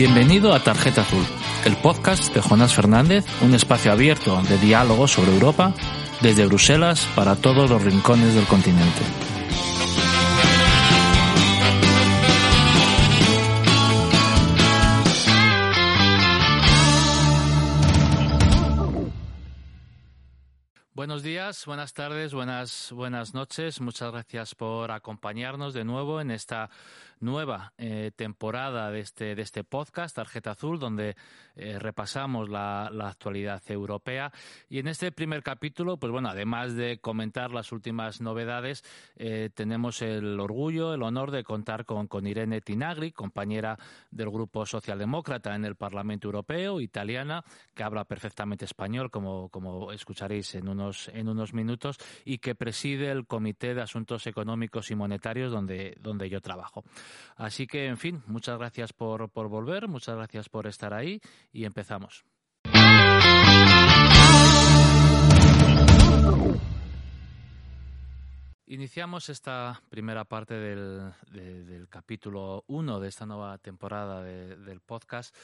Bienvenido 0.00 0.54
a 0.54 0.60
Tarjeta 0.60 1.00
Azul, 1.00 1.24
el 1.64 1.76
podcast 1.76 2.32
de 2.32 2.40
Jonás 2.40 2.72
Fernández, 2.72 3.24
un 3.42 3.52
espacio 3.52 3.90
abierto 3.90 4.40
de 4.42 4.56
diálogo 4.56 5.08
sobre 5.08 5.32
Europa 5.32 5.74
desde 6.20 6.46
Bruselas 6.46 7.04
para 7.16 7.34
todos 7.34 7.68
los 7.68 7.82
rincones 7.82 8.32
del 8.32 8.46
continente. 8.46 9.02
Buenos 20.94 21.22
días, 21.22 21.64
buenas 21.66 21.92
tardes, 21.92 22.34
buenas, 22.34 22.92
buenas 22.92 23.34
noches. 23.34 23.80
Muchas 23.80 24.12
gracias 24.12 24.54
por 24.54 24.90
acompañarnos 24.90 25.72
de 25.72 25.84
nuevo 25.84 26.20
en 26.20 26.30
esta 26.30 26.70
nueva 27.20 27.72
eh, 27.78 28.10
temporada 28.14 28.90
de 28.90 29.00
este, 29.00 29.34
de 29.34 29.42
este 29.42 29.64
podcast, 29.64 30.16
Tarjeta 30.16 30.52
Azul, 30.52 30.78
donde 30.78 31.16
eh, 31.56 31.78
repasamos 31.78 32.48
la, 32.48 32.90
la, 32.92 33.08
actualidad 33.08 33.62
europea. 33.68 34.32
Y 34.68 34.78
en 34.78 34.88
este 34.88 35.12
primer 35.12 35.42
capítulo, 35.42 35.96
pues 35.96 36.12
bueno, 36.12 36.28
además 36.28 36.74
de 36.74 36.98
comentar 36.98 37.50
las 37.50 37.72
últimas 37.72 38.20
novedades, 38.20 38.84
eh, 39.16 39.50
tenemos 39.54 40.02
el 40.02 40.38
orgullo, 40.38 40.94
el 40.94 41.02
honor 41.02 41.30
de 41.30 41.44
contar 41.44 41.84
con, 41.84 42.06
con 42.06 42.26
Irene 42.26 42.60
Tinagri, 42.60 43.12
compañera 43.12 43.78
del 44.10 44.30
Grupo 44.30 44.66
Socialdemócrata 44.66 45.54
en 45.54 45.64
el 45.64 45.76
Parlamento 45.76 46.28
Europeo, 46.28 46.80
italiana, 46.80 47.44
que 47.74 47.82
habla 47.82 48.04
perfectamente 48.04 48.64
español, 48.64 49.10
como, 49.10 49.48
como 49.48 49.92
escucharéis 49.92 50.54
en 50.54 50.68
unos, 50.68 51.08
en 51.08 51.28
unos 51.28 51.54
minutos, 51.54 51.98
y 52.24 52.38
que 52.38 52.54
preside 52.54 53.10
el 53.10 53.26
Comité 53.26 53.74
de 53.74 53.82
Asuntos 53.82 54.26
Económicos 54.26 54.90
y 54.90 54.94
Monetarios 54.94 55.50
donde, 55.50 55.96
donde 56.00 56.28
yo 56.28 56.40
trabajo. 56.40 56.84
Así 57.36 57.66
que, 57.66 57.86
en 57.86 57.98
fin, 57.98 58.22
muchas 58.26 58.58
gracias 58.58 58.92
por, 58.92 59.28
por 59.30 59.48
volver, 59.48 59.88
muchas 59.88 60.16
gracias 60.16 60.48
por 60.48 60.66
estar 60.66 60.94
ahí 60.94 61.20
y 61.52 61.64
empezamos. 61.64 62.24
Iniciamos 68.70 69.30
esta 69.30 69.80
primera 69.88 70.26
parte 70.26 70.52
del, 70.52 71.10
de, 71.30 71.64
del 71.64 71.88
capítulo 71.88 72.64
1 72.66 73.00
de 73.00 73.08
esta 73.08 73.24
nueva 73.24 73.56
temporada 73.56 74.22
de, 74.22 74.56
del 74.56 74.80
podcast 74.80 75.34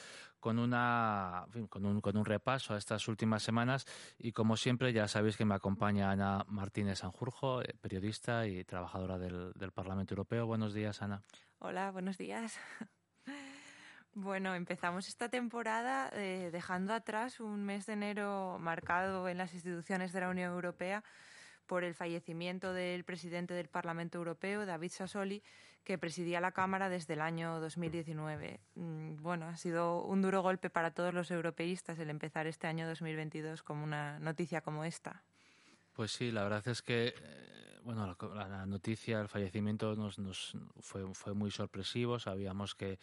con, 0.45 0.59
una, 0.59 1.47
con, 1.70 1.87
un, 1.87 2.03
con 2.03 2.19
un 2.19 2.25
repaso 2.27 2.75
a 2.75 2.77
estas 2.77 3.09
últimas 3.09 3.42
semanas 3.42 3.87
y 4.19 4.33
como 4.33 4.59
siempre 4.59 4.92
ya 4.92 5.09
sabéis 5.09 5.39
que 5.39 5.47
me 5.47 5.55
acompaña 5.55 6.11
Ana 6.11 6.45
Martínez 6.48 6.98
Sanjurjo, 6.98 7.62
eh, 7.62 7.75
periodista 7.81 8.47
y 8.47 8.62
trabajadora 8.62 9.17
del, 9.17 9.55
del 9.55 9.72
Parlamento 9.72 10.12
Europeo. 10.12 10.45
Buenos 10.45 10.75
días, 10.75 11.00
Ana. 11.00 11.22
Hola, 11.61 11.91
buenos 11.91 12.19
días. 12.19 12.59
Bueno, 14.17 14.55
empezamos 14.55 15.09
esta 15.09 15.28
temporada 15.28 16.09
eh, 16.12 16.50
dejando 16.53 16.95
atrás 16.95 17.41
un 17.41 17.65
mes 17.65 17.87
de 17.87 17.95
enero 17.95 18.59
marcado 18.61 19.28
en 19.28 19.39
las 19.39 19.53
instituciones 19.55 20.12
de 20.12 20.20
la 20.20 20.28
Unión 20.28 20.53
Europea 20.53 21.03
por 21.66 21.84
el 21.84 21.94
fallecimiento 21.94 22.72
del 22.72 23.04
presidente 23.04 23.54
del 23.54 23.68
Parlamento 23.68 24.18
Europeo, 24.18 24.66
David 24.66 24.90
Sassoli, 24.90 25.42
que 25.84 25.98
presidía 25.98 26.40
la 26.40 26.52
Cámara 26.52 26.88
desde 26.88 27.14
el 27.14 27.20
año 27.20 27.60
2019. 27.60 28.60
Mm, 28.74 29.22
bueno, 29.22 29.46
ha 29.46 29.56
sido 29.56 30.02
un 30.02 30.22
duro 30.22 30.42
golpe 30.42 30.70
para 30.70 30.92
todos 30.92 31.12
los 31.12 31.30
europeístas 31.30 31.98
el 31.98 32.10
empezar 32.10 32.46
este 32.46 32.66
año 32.66 32.88
2022 32.88 33.62
con 33.62 33.78
una 33.78 34.18
noticia 34.18 34.62
como 34.62 34.84
esta. 34.84 35.22
Pues 35.92 36.12
sí, 36.12 36.30
la 36.30 36.42
verdad 36.42 36.66
es 36.69 36.82
que 36.82 37.14
eh, 37.16 37.80
bueno, 37.84 38.16
la, 38.34 38.48
la, 38.48 38.66
noticia, 38.66 39.20
el 39.20 39.28
fallecimiento 39.28 39.94
nos, 39.94 40.56
fue 40.80 41.34
muy 41.34 41.50
sorpresivo. 41.50 42.19
Sabíamos 42.19 42.74
que 42.74 42.98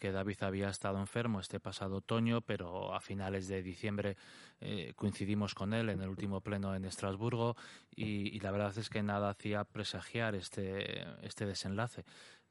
que 0.00 0.10
David 0.10 0.38
había 0.40 0.70
estado 0.70 0.98
enfermo 0.98 1.38
este 1.38 1.60
pasado 1.60 1.98
otoño, 1.98 2.40
pero 2.40 2.94
a 2.94 3.00
finales 3.00 3.46
de 3.46 3.62
diciembre 3.62 4.16
eh, 4.60 4.94
coincidimos 4.96 5.54
con 5.54 5.74
él 5.74 5.90
en 5.90 6.00
el 6.00 6.08
último 6.08 6.40
pleno 6.40 6.74
en 6.74 6.84
Estrasburgo 6.86 7.54
y, 7.94 8.40
la 8.40 8.50
verdad 8.50 8.76
es 8.76 8.88
que 8.88 9.02
nada 9.02 9.28
hacía 9.28 9.62
presagiar 9.64 10.34
este, 10.34 11.04
este 11.24 11.46
desenlace. 11.46 12.04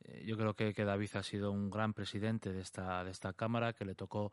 Eh, 0.03 0.23
yo 0.25 0.38
creo 0.38 0.53
que, 0.53 0.73
que, 0.73 0.85
David 0.85 1.09
ha 1.15 1.23
sido 1.23 1.51
un 1.51 1.69
gran 1.69 1.93
presidente 1.93 2.53
de 2.53 2.61
esta, 2.61 3.03
de 3.03 3.11
esta 3.11 3.33
Cámara, 3.33 3.73
que 3.73 3.83
le 3.83 3.95
tocó 3.95 4.31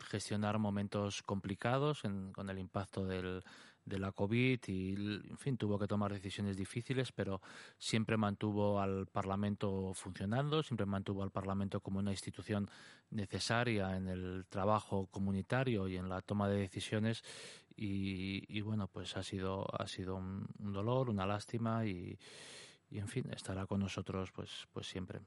gestionar 0.00 0.58
momentos 0.58 1.22
complicados 1.22 2.04
en, 2.04 2.32
con 2.32 2.50
el 2.50 2.58
impacto 2.58 3.06
del, 3.06 3.44
de 3.90 3.98
la 3.98 4.12
COVID 4.12 4.60
y, 4.68 4.94
en 4.94 5.36
fin, 5.36 5.58
tuvo 5.58 5.78
que 5.78 5.86
tomar 5.86 6.12
decisiones 6.12 6.56
difíciles, 6.56 7.12
pero 7.12 7.42
siempre 7.76 8.16
mantuvo 8.16 8.80
al 8.80 9.06
Parlamento 9.06 9.92
funcionando, 9.92 10.62
siempre 10.62 10.86
mantuvo 10.86 11.22
al 11.22 11.30
Parlamento 11.30 11.80
como 11.80 11.98
una 11.98 12.12
institución 12.12 12.70
necesaria 13.10 13.96
en 13.96 14.08
el 14.08 14.46
trabajo 14.48 15.08
comunitario 15.10 15.88
y 15.88 15.96
en 15.96 16.08
la 16.08 16.22
toma 16.22 16.48
de 16.48 16.58
decisiones. 16.58 17.22
Y, 17.76 18.44
y 18.48 18.60
bueno, 18.62 18.88
pues 18.88 19.16
ha 19.16 19.22
sido, 19.22 19.66
ha 19.78 19.86
sido 19.86 20.16
un, 20.16 20.46
un 20.58 20.72
dolor, 20.72 21.10
una 21.10 21.26
lástima 21.26 21.84
y, 21.84 22.18
y, 22.90 22.98
en 22.98 23.08
fin, 23.08 23.24
estará 23.32 23.66
con 23.66 23.80
nosotros 23.80 24.30
pues, 24.32 24.68
pues 24.72 24.86
siempre. 24.86 25.20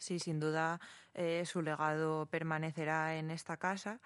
Sí, 0.00 0.18
sin 0.18 0.40
duda 0.40 0.80
eh, 1.12 1.44
su 1.44 1.60
legado 1.60 2.24
permanecerá 2.24 3.16
en 3.16 3.30
esta 3.30 3.58
casa. 3.58 4.00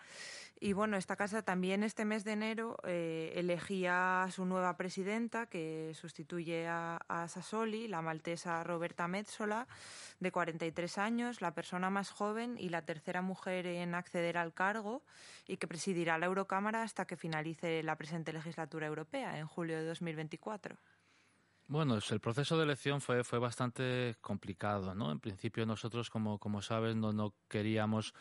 Y 0.58 0.72
bueno, 0.72 0.96
esta 0.96 1.14
casa 1.14 1.42
también 1.42 1.84
este 1.84 2.04
mes 2.04 2.24
de 2.24 2.32
enero 2.32 2.78
eh, 2.82 3.32
elegía 3.36 4.24
a 4.24 4.30
su 4.32 4.44
nueva 4.44 4.76
presidenta, 4.76 5.46
que 5.46 5.92
sustituye 5.94 6.66
a, 6.66 6.98
Sassoli, 7.28 7.86
la 7.86 8.02
maltesa 8.02 8.64
Roberta 8.64 9.06
Metsola, 9.06 9.68
de 10.18 10.32
43 10.32 10.98
años, 10.98 11.40
la 11.40 11.54
persona 11.54 11.90
más 11.90 12.10
joven 12.10 12.56
y 12.58 12.70
la 12.70 12.82
tercera 12.82 13.22
mujer 13.22 13.66
en 13.66 13.94
acceder 13.94 14.36
al 14.36 14.52
cargo, 14.52 15.02
y 15.46 15.58
que 15.58 15.68
presidirá 15.68 16.18
la 16.18 16.26
Eurocámara 16.26 16.82
hasta 16.82 17.04
que 17.04 17.16
finalice 17.16 17.84
la 17.84 17.94
presente 17.94 18.32
legislatura 18.32 18.88
europea, 18.88 19.38
en 19.38 19.46
julio 19.46 19.76
de 19.76 19.84
2024. 19.84 20.76
Bueno, 21.66 21.96
el 21.96 22.20
proceso 22.20 22.58
de 22.58 22.64
elección 22.64 23.00
fue, 23.00 23.24
fue 23.24 23.38
bastante 23.38 24.16
complicado, 24.20 24.94
¿no? 24.94 25.10
En 25.10 25.18
principio 25.18 25.64
nosotros, 25.64 26.10
como, 26.10 26.38
como 26.38 26.60
sabes, 26.60 26.94
no, 26.94 27.12
no 27.12 27.34
queríamos 27.48 28.12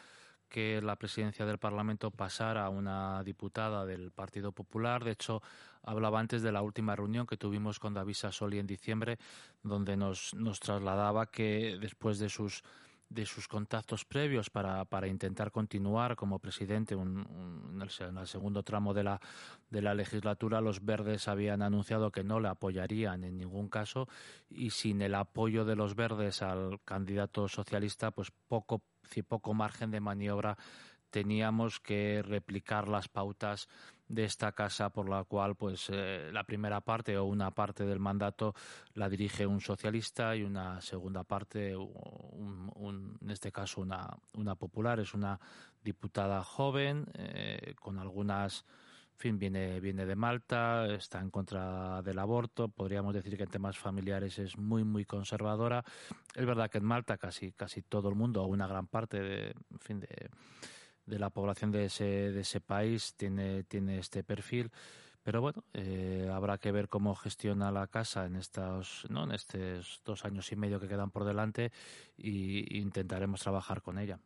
que 0.48 0.81
la 0.81 0.96
presidencia 0.96 1.46
del 1.46 1.58
Parlamento 1.58 2.12
pasara 2.12 2.66
a 2.66 2.70
una 2.70 3.22
diputada 3.24 3.86
del 3.86 4.12
Partido 4.12 4.52
Popular. 4.53 5.03
De 5.03 5.12
hecho, 5.12 5.42
hablaba 5.82 6.20
antes 6.20 6.42
de 6.42 6.52
la 6.52 6.62
última 6.62 6.96
reunión 6.96 7.28
que 7.28 7.38
tuvimos 7.38 7.80
con 7.80 7.94
David 7.94 8.14
Sassoli 8.14 8.59
en 8.59 8.68
diciembre, 8.68 9.18
donde 9.62 9.98
nos, 9.98 10.34
nos 10.36 10.59
trasladaba 10.59 11.26
que 11.26 11.78
después 11.82 12.20
de 12.20 12.30
sus 12.30 12.64
de 13.13 13.25
sus 13.25 13.47
contactos 13.47 14.06
previos 14.06 14.50
para, 14.50 14.85
para 14.85 15.07
intentar 15.07 15.51
continuar 15.51 16.16
como 16.16 16.40
presidente 16.40 16.96
un, 16.96 17.18
un, 17.18 17.72
en, 17.75 17.81
el, 17.81 17.90
en, 18.09 18.18
el, 18.18 18.28
segundo 18.28 18.63
tramo 18.63 18.94
de 18.94 19.03
la, 19.03 19.22
de 19.69 19.81
la 19.81 19.94
legislatura, 19.94 20.62
los 20.62 20.84
verdes 20.84 21.28
habían 21.28 21.62
anunciado 21.62 22.12
que 22.12 22.23
no 22.23 22.40
le 22.40 22.50
apoyarían 22.50 23.23
en 23.23 23.38
ningún 23.38 23.69
caso 23.69 24.07
y 24.50 24.72
sin 24.72 25.02
el 25.02 25.16
apoyo 25.16 25.66
de 25.66 25.75
los 25.75 25.96
verdes 25.96 26.41
al 26.41 26.79
candidato 26.84 27.47
socialista, 27.47 28.12
pues 28.12 28.31
poco, 28.47 28.81
poco 29.28 29.53
margen 29.53 29.91
de 29.91 30.00
maniobra 30.00 30.57
teníamos 31.12 31.79
que 31.79 32.23
replicar 32.23 32.88
las 32.88 33.07
pautas 33.07 33.69
de 34.13 34.25
esta 34.25 34.51
casa 34.51 34.90
por 34.90 35.09
la 35.09 35.24
cual 35.24 35.56
pues 35.56 35.88
eh, 35.91 36.29
la 36.31 36.44
primera 36.44 36.81
parte 36.81 37.18
o 37.18 37.25
una 37.25 37.51
parte 37.51 37.84
del 37.85 38.00
mandato 38.00 38.53
la 38.94 39.09
dirige 39.09 39.47
un 39.47 39.59
socialista 39.59 40.35
y 40.35 40.44
una 40.44 40.81
segunda 40.81 41.24
parte 41.24 41.75
un, 41.75 43.18
en 43.22 43.29
este 43.29 43.52
caso 43.52 43.82
una, 43.82 44.16
una 44.34 44.55
popular 44.55 44.99
es 44.99 45.14
una 45.14 45.40
diputada 45.84 46.43
joven 46.43 47.05
eh, 47.16 47.73
con 47.79 47.97
algunas 47.97 48.66
fin, 49.16 49.40
viene, 49.40 49.79
viene 49.79 50.05
de 50.05 50.16
Malta, 50.16 50.85
está 50.88 51.20
en 51.20 51.29
contra 51.29 52.02
del 52.02 52.20
aborto, 52.20 52.67
podríamos 52.67 53.14
decir 53.14 53.38
que 53.38 53.43
en 53.43 53.49
temas 53.49 53.78
familiares 53.78 54.38
es 54.40 54.58
muy, 54.58 54.84
muy 54.84 55.05
conservadora. 55.05 55.84
Es 56.35 56.46
verdad 56.46 56.70
que 56.70 56.79
en 56.79 56.85
Malta 56.85 57.17
casi, 57.17 57.53
casi 57.53 57.84
todo 57.84 58.09
el 58.09 58.16
mundo, 58.16 58.43
o 58.43 58.47
una 58.47 58.67
gran 58.67 58.88
parte 58.88 59.22
de, 59.22 59.55
fin, 59.79 59.99
de, 60.02 60.29
de 61.05 61.20
la 61.20 61.29
población 61.29 61.72
de 61.72 61.85
ese, 61.85 62.03
de 62.03 62.41
ese 62.41 62.61
país 62.61 63.16
tiene, 63.16 63.64
tiene 63.64 64.00
este 64.00 64.23
perfil. 64.23 64.72
Pero 65.23 65.40
bueno, 65.40 65.64
eh, 65.73 66.29
habrá 66.34 66.58
que 66.58 66.73
ver 66.73 66.90
cómo 66.90 67.16
gestiona 67.16 67.72
la 67.72 67.88
casa 67.88 68.26
en 68.26 68.35
estos, 68.35 69.05
¿no? 69.09 69.23
en 69.23 69.32
estos 69.32 70.02
dos 70.03 70.26
años 70.26 70.52
y 70.52 70.58
medio 70.58 70.82
que 70.82 70.90
quedan 70.90 71.11
por 71.11 71.23
delante 71.23 71.72
y 72.17 72.78
intentaremos 72.78 73.40
trabajar 73.41 73.82
con 73.82 74.00
ella. 74.00 74.20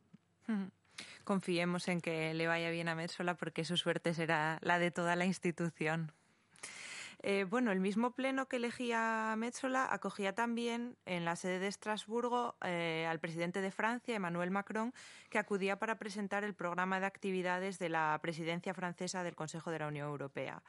Confiemos 1.24 1.88
en 1.88 2.02
que 2.02 2.34
le 2.34 2.48
vaya 2.48 2.72
bien 2.72 2.88
a 2.88 2.96
Metsola 2.96 3.36
porque 3.36 3.64
su 3.64 3.78
suerte 3.78 4.16
será 4.16 4.58
la 4.62 4.80
de 4.80 4.90
toda 4.90 5.16
la 5.16 5.26
institución. 5.26 6.12
Eh, 7.24 7.46
bueno, 7.50 7.72
el 7.72 7.80
mismo 7.80 8.12
pleno 8.12 8.48
que 8.48 8.58
elegía 8.58 9.34
Metzola 9.38 9.92
acogía 9.92 10.36
también 10.36 10.98
en 11.06 11.26
la 11.26 11.36
sede 11.36 11.58
de 11.58 11.68
Estrasburgo 11.68 12.56
eh, 12.64 13.08
al 13.10 13.20
presidente 13.20 13.60
de 13.62 13.72
Francia, 13.72 14.16
Emmanuel 14.16 14.52
Macron, 14.52 14.94
que 15.30 15.40
acudía 15.40 15.80
para 15.80 15.98
presentar 15.98 16.44
el 16.44 16.54
programa 16.54 17.00
de 17.00 17.08
actividades 17.08 17.80
de 17.80 17.90
la 17.90 18.20
presidencia 18.22 18.74
francesa 18.76 19.24
del 19.24 19.36
Consejo 19.36 19.72
de 19.72 19.80
la 19.80 19.88
Unión 19.88 20.08
Europea. 20.08 20.62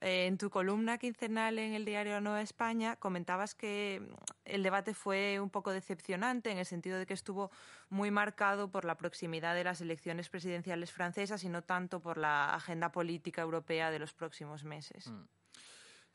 Eh, 0.00 0.26
en 0.26 0.38
tu 0.38 0.50
columna 0.50 0.98
quincenal 0.98 1.58
en 1.58 1.72
el 1.72 1.84
diario 1.84 2.20
Nueva 2.20 2.42
España 2.42 2.96
comentabas 2.96 3.54
que 3.54 4.00
mm, 4.00 4.14
el 4.44 4.62
debate 4.62 4.94
fue 4.94 5.40
un 5.40 5.50
poco 5.50 5.72
decepcionante 5.72 6.50
en 6.50 6.58
el 6.58 6.66
sentido 6.66 6.98
de 6.98 7.06
que 7.06 7.14
estuvo 7.14 7.50
muy 7.88 8.10
marcado 8.10 8.70
por 8.70 8.84
la 8.84 8.96
proximidad 8.96 9.54
de 9.54 9.64
las 9.64 9.80
elecciones 9.80 10.28
presidenciales 10.28 10.92
francesas 10.92 11.42
y 11.44 11.48
no 11.48 11.62
tanto 11.62 12.00
por 12.00 12.18
la 12.18 12.54
agenda 12.54 12.92
política 12.92 13.42
europea 13.42 13.90
de 13.90 13.98
los 13.98 14.12
próximos 14.12 14.64
meses. 14.64 15.08
Mm. 15.08 15.37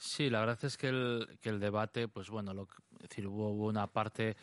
Sí, 0.06 0.30
la 0.30 0.42
verdad 0.42 0.60
es 0.66 0.76
que 0.76 0.90
el, 0.90 1.40
que 1.42 1.48
el 1.48 1.62
debate, 1.62 2.10
pues 2.10 2.30
bueno, 2.30 2.54
lo, 2.54 2.68
decir, 3.00 3.26
hubo 3.26 3.52
una 3.52 3.88
parte 3.88 4.36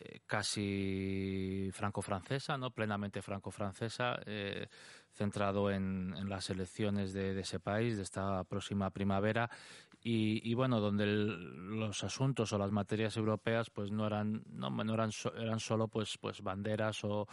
eh, 0.00 0.20
casi 0.26 1.68
franco-francesa, 1.70 2.56
¿no? 2.56 2.70
plenamente 2.70 3.20
franco-francesa, 3.20 4.18
eh, 4.24 4.68
centrado 5.12 5.70
en, 5.70 6.14
las 6.30 6.48
elecciones 6.48 7.12
de, 7.12 7.38
ese 7.38 7.60
país, 7.60 7.98
de 7.98 8.04
esta 8.04 8.42
próxima 8.44 8.88
primavera, 8.88 9.50
y, 10.02 10.52
bueno, 10.54 10.80
donde 10.80 11.06
los 11.06 12.02
asuntos 12.02 12.52
o 12.52 12.58
las 12.58 12.72
materias 12.72 13.16
europeas 13.16 13.70
pues 13.70 13.92
no 13.92 14.06
eran, 14.06 14.42
no, 14.46 14.70
no 14.70 14.94
eran, 14.94 15.10
eran 15.36 15.60
solo 15.60 15.86
pues, 15.88 16.18
pues 16.18 16.40
banderas 16.40 17.04
o 17.04 17.28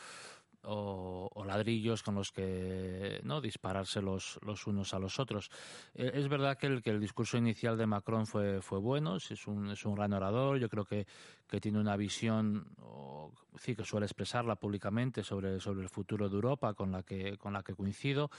o, 0.63 1.43
ladrillos 1.45 2.03
con 2.03 2.15
los 2.15 2.31
que 2.31 3.19
no 3.23 3.41
dispararse 3.41 4.01
los, 4.01 4.39
los 4.45 4.67
unos 4.67 4.93
a 4.93 4.99
los 4.99 5.19
otros. 5.19 5.49
Eh, 5.95 6.11
es 6.13 6.27
verdad 6.27 6.57
que 6.57 6.67
el, 6.67 6.81
que 6.83 6.91
el 6.91 6.99
discurso 6.99 7.37
inicial 7.37 7.77
de 7.77 7.87
Macron 7.87 8.27
fue, 8.27 8.61
fue 8.61 8.79
bueno, 8.79 9.15
es 9.15 9.47
un, 9.47 9.71
es 9.71 9.85
un 9.85 9.95
gran 9.95 10.13
orador, 10.13 10.59
yo 10.59 10.69
creo 10.69 10.85
que, 10.85 11.07
que 11.47 11.59
tiene 11.59 11.79
una 11.79 11.95
visión 11.95 12.67
o, 12.81 13.31
sí, 13.57 13.75
que 13.75 13.83
suele 13.83 14.05
expresarla 14.05 14.55
públicamente 14.55 15.23
sobre, 15.23 15.59
sobre 15.59 15.81
el 15.81 15.89
futuro 15.89 16.29
de 16.29 16.35
Europa 16.35 16.73
con 16.73 16.91
la, 16.91 17.03
que, 17.03 17.37
con 17.37 17.53
la 17.53 17.63
que 17.63 17.73
coincido, 17.73 18.29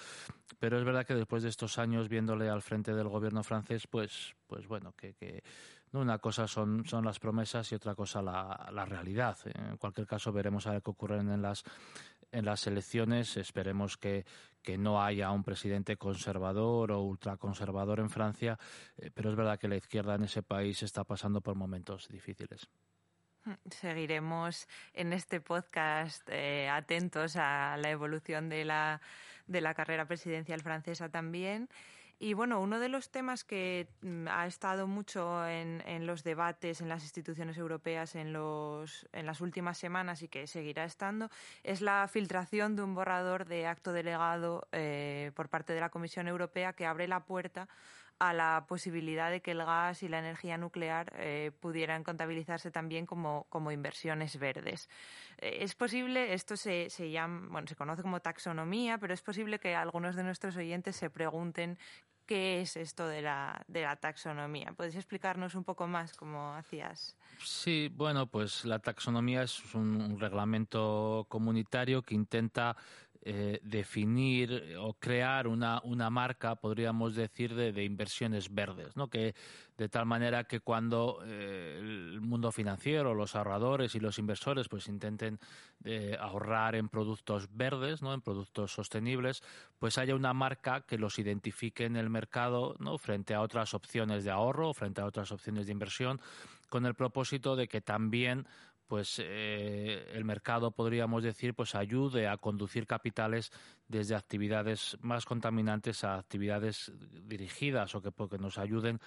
pero 0.59 0.79
es 0.79 0.85
verdad 0.85 1.07
que 1.07 1.15
después 1.15 1.43
de 1.43 1.49
estos 1.49 1.79
años 1.79 2.09
viéndole 2.09 2.49
al 2.49 2.63
frente 2.63 2.95
del 2.95 3.09
gobierno 3.09 3.43
francés, 3.43 3.87
pues, 3.87 4.35
pues 4.47 4.67
bueno, 4.67 4.93
que, 4.97 5.15
que 5.15 5.43
una 5.93 6.19
cosa 6.19 6.47
son, 6.47 6.85
son 6.87 7.05
las 7.05 7.19
promesas 7.19 7.71
y 7.73 7.75
otra 7.75 7.95
cosa 7.95 8.23
la, 8.23 8.69
la 8.73 8.85
realidad. 8.85 9.37
En 9.45 9.77
cualquier 9.77 10.07
caso, 10.07 10.33
veremos 10.33 10.67
a 10.67 10.73
ver 10.73 10.83
qué 10.83 10.91
ocurre 10.91 11.19
en 11.19 11.43
las, 11.43 11.65
en 12.31 12.45
las 12.45 12.67
elecciones. 12.67 13.37
Esperemos 13.37 13.97
que, 13.97 14.25
que 14.63 14.79
no 14.79 15.03
haya 15.03 15.31
un 15.31 15.43
presidente 15.43 15.97
conservador 15.97 16.93
o 16.93 17.03
ultraconservador 17.03 18.01
en 18.01 18.11
Francia, 18.11 18.59
eh, 18.97 19.11
pero 19.13 19.31
es 19.31 19.37
verdad 19.37 19.59
que 19.59 19.69
la 19.69 19.77
izquierda 19.77 20.15
en 20.15 20.25
ese 20.25 20.43
país 20.43 20.83
está 20.83 21.05
pasando 21.05 21.41
por 21.41 21.55
momentos 21.55 22.09
difíciles. 22.09 22.69
Seguiremos 23.71 24.69
en 24.93 25.13
este 25.13 25.41
podcast 25.41 26.29
eh, 26.31 26.69
atentos 26.69 27.37
a 27.37 27.77
la 27.79 27.91
evolución 27.91 28.49
de 28.49 28.65
la, 28.65 29.01
de 29.47 29.61
la 29.61 29.75
carrera 29.75 30.07
presidencial 30.07 30.61
francesa 30.61 31.09
también. 31.09 31.69
Y 32.23 32.35
bueno, 32.35 32.61
uno 32.61 32.79
de 32.79 32.91
los 32.91 33.11
temas 33.11 33.45
que 33.45 33.89
mm, 34.03 34.29
ha 34.29 34.47
estado 34.47 34.87
mucho 34.87 35.47
en, 35.49 36.07
los 36.07 36.23
debates 36.23 36.83
en 36.83 36.91
las 36.91 37.03
instituciones 37.03 37.57
europeas 37.57 38.15
en, 38.15 38.35
los, 38.35 39.09
en 39.13 39.25
las 39.25 39.41
últimas 39.41 39.79
semanas 39.79 40.21
y 40.21 40.29
que 40.29 40.47
seguirá 40.47 40.85
estando 40.85 41.31
es 41.65 41.81
la 41.81 42.07
filtración 42.09 42.77
de 42.77 42.83
un 42.83 42.95
borrador 42.95 43.47
de 43.47 43.67
acto 43.67 43.95
delegado 43.95 44.69
eh, 44.73 45.33
por 45.35 45.49
parte 45.49 45.73
de 45.73 45.81
la 45.81 45.89
Comisión 45.89 46.29
Europea 46.29 46.75
que 46.75 46.85
abre 46.85 47.09
la 47.09 47.25
puerta 47.25 47.69
a 48.21 48.35
la 48.35 48.67
posibilidad 48.69 49.31
de 49.31 49.41
que 49.41 49.53
el 49.53 49.65
gas 49.65 50.03
y 50.03 50.09
la 50.09 50.19
energía 50.19 50.59
nuclear 50.59 51.11
eh, 51.17 51.53
pudieran 51.59 52.05
contabilizarse 52.05 52.71
también 52.71 53.07
como, 53.07 53.47
como 53.49 53.73
inversiones 53.73 54.39
verdes. 54.39 54.91
Eh, 55.39 55.59
es 55.63 55.75
posible, 55.75 56.35
esto 56.35 56.55
se, 56.59 56.91
se, 56.91 57.11
llama, 57.11 57.49
bueno, 57.51 57.67
se 57.67 57.77
conoce 57.77 58.03
como 58.03 58.21
taxonomía, 58.21 58.99
pero 58.99 59.15
es 59.15 59.23
posible 59.23 59.59
que 59.59 59.75
algunos 59.75 60.17
de 60.17 60.23
nuestros 60.23 60.55
oyentes 60.59 60.97
se 60.97 61.09
pregunten 61.09 61.79
qué 62.31 62.61
es 62.61 62.77
esto 62.77 63.09
de 63.09 63.23
la, 63.23 63.61
de 63.67 63.83
la 63.83 63.97
taxonomía. 63.97 64.73
¿Puedes 64.77 64.95
explicarnos 64.95 65.57
un 65.57 65.65
poco 65.65 65.89
más 65.89 66.13
cómo 66.13 66.55
hacías? 66.55 67.17
Sí, 67.45 67.91
bueno, 67.93 68.29
pues 68.29 68.65
la 68.65 68.79
taxonomía 68.79 69.43
es 69.43 69.75
un 69.75 70.17
reglamento 70.21 71.27
comunitario 71.29 72.03
que 72.03 72.15
intenta 72.15 72.77
eh, 73.23 73.61
definir 73.63 74.77
o 74.79 74.95
crear 74.95 75.47
una, 75.47 75.83
una 75.85 76.09
marca, 76.09 76.55
podríamos 76.57 77.15
decir, 77.15 77.55
de, 77.55 77.71
de, 77.71 77.85
inversiones 77.85 78.55
verdes, 78.55 78.97
¿no? 78.97 79.09
Que 79.09 79.35
de 79.77 79.89
tal 79.91 80.07
manera 80.07 80.45
que 80.45 80.61
cuando 80.61 81.21
eh, 81.27 81.77
el 81.79 82.21
mundo 82.23 82.51
financiero, 82.51 83.15
los 83.15 83.37
ahorradores 83.37 83.95
y 83.95 84.01
los 84.01 84.19
inversores, 84.19 84.69
pues 84.69 84.89
intenten 84.89 85.39
eh, 85.85 86.17
ahorrar 86.19 86.75
en 86.77 86.89
productos 86.89 87.49
verdes, 87.55 88.01
¿no? 88.01 88.15
En 88.15 88.23
productos 88.23 88.73
sostenibles, 88.73 89.43
pues 89.79 89.99
haya 89.99 90.15
una 90.15 90.33
marca 90.33 90.83
que 90.83 90.97
los 90.97 91.19
identifique 91.19 91.85
en 91.85 91.97
el 91.97 92.09
mercado, 92.09 92.75
¿no? 92.79 92.97
Frente 92.97 93.35
a 93.35 93.43
otras 93.43 93.75
opciones 93.75 94.25
de 94.25 94.31
ahorro, 94.31 94.73
frente 94.73 95.03
a 95.03 95.07
otras 95.07 95.31
opciones 95.31 95.67
de 95.67 95.73
inversión, 95.73 96.21
con 96.71 96.87
el 96.87 96.95
propósito 96.95 97.57
de 97.57 97.69
que 97.69 97.81
también 97.81 98.47
pues 98.91 99.23
eh, 99.25 100.11
el 100.15 100.25
mercado 100.25 100.73
podríamos 100.73 101.23
decir 101.23 101.55
pues 101.55 101.77
ayude 101.77 102.27
a 102.27 102.37
conducir 102.39 102.89
capitales 102.89 103.53
desde 103.87 104.17
actividades 104.17 104.99
más 105.01 105.27
contaminantes 105.27 106.03
a 106.03 106.17
actividades 106.17 106.91
dirigidas 107.23 107.95
o 107.95 108.03
que, 108.03 108.11
nos 108.39 108.59
ayuden 108.59 108.99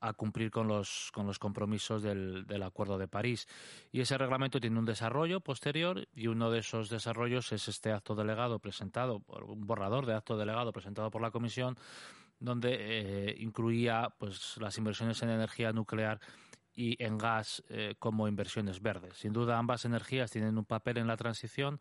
a 0.00 0.12
cumplir 0.12 0.50
con 0.50 0.66
los, 0.66 1.12
con 1.14 1.24
los 1.28 1.38
compromisos 1.38 2.02
del, 2.02 2.48
del, 2.48 2.64
Acuerdo 2.64 2.98
de 2.98 3.06
París. 3.06 3.46
Y 3.92 4.00
ese 4.00 4.18
reglamento 4.18 4.58
tiene 4.58 4.76
un 4.76 4.84
desarrollo 4.84 5.38
posterior 5.38 6.08
y 6.12 6.26
uno 6.26 6.50
de 6.50 6.58
esos 6.58 6.90
desarrollos 6.90 7.52
es 7.52 7.68
este 7.68 7.92
acto 7.92 8.16
delegado 8.16 8.58
presentado, 8.58 9.20
por 9.20 9.44
un 9.44 9.64
borrador 9.68 10.04
de 10.04 10.14
acto 10.14 10.36
delegado 10.36 10.72
presentado 10.72 11.12
por 11.12 11.22
la 11.22 11.30
Comisión, 11.30 11.76
donde 12.40 12.76
eh, 12.76 13.36
incluía 13.38 14.12
pues, 14.18 14.56
las 14.56 14.76
inversiones 14.78 15.22
en 15.22 15.30
energía 15.30 15.72
nuclear 15.72 16.18
y 16.78 16.96
en 17.02 17.18
gas 17.18 17.64
eh, 17.70 17.96
como 17.98 18.28
inversiones 18.28 18.80
verdes. 18.80 19.16
Sin 19.16 19.32
duda, 19.32 19.58
ambas 19.58 19.84
energías 19.84 20.30
tienen 20.30 20.56
un 20.56 20.64
papel 20.64 20.98
en 20.98 21.08
la 21.08 21.16
transición, 21.16 21.80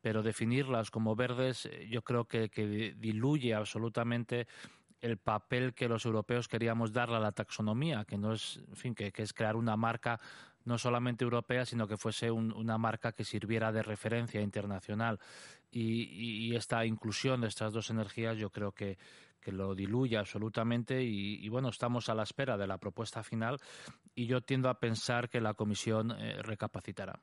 pero 0.00 0.22
definirlas 0.22 0.90
como 0.90 1.14
verdes 1.14 1.66
eh, 1.66 1.86
yo 1.90 2.00
creo 2.00 2.24
que, 2.24 2.48
diluye 2.96 3.52
absolutamente 3.52 4.46
el 5.02 5.18
papel 5.18 5.74
que 5.74 5.88
los 5.88 6.06
europeos 6.06 6.48
queríamos 6.48 6.90
darle 6.90 7.16
a 7.16 7.20
la 7.20 7.32
taxonomía, 7.32 8.06
que 8.06 8.16
no 8.16 8.32
es, 8.32 8.62
en 8.66 8.76
fin, 8.76 8.94
que, 8.94 9.12
es 9.14 9.34
crear 9.34 9.56
una 9.56 9.76
marca 9.76 10.18
no 10.64 10.78
solamente 10.78 11.22
europea, 11.22 11.66
sino 11.66 11.86
que 11.86 11.98
fuese 11.98 12.30
una 12.30 12.78
marca 12.78 13.12
que 13.12 13.24
sirviera 13.24 13.72
de 13.72 13.82
referencia 13.82 14.40
internacional. 14.40 15.18
y, 15.70 16.54
esta 16.56 16.84
inclusión 16.86 17.42
de 17.42 17.48
estas 17.48 17.72
dos 17.74 17.90
energías 17.90 18.38
yo 18.38 18.50
creo 18.50 18.72
que, 18.72 18.96
que 19.40 19.52
lo 19.52 19.74
diluye 19.74 20.16
absolutamente 20.16 21.02
y, 21.02 21.48
bueno, 21.48 21.68
estamos 21.70 22.08
a 22.08 22.14
la 22.14 22.22
espera 22.22 22.56
de 22.56 22.66
la 22.66 22.78
propuesta 22.78 23.22
final 23.22 23.58
y 24.14 24.26
yo 24.26 24.40
tiendo 24.40 24.68
a 24.68 24.78
pensar 24.78 25.28
que 25.28 25.40
la 25.40 25.54
comisión 25.54 26.12
eh, 26.12 26.42
recapacitará 26.42 27.20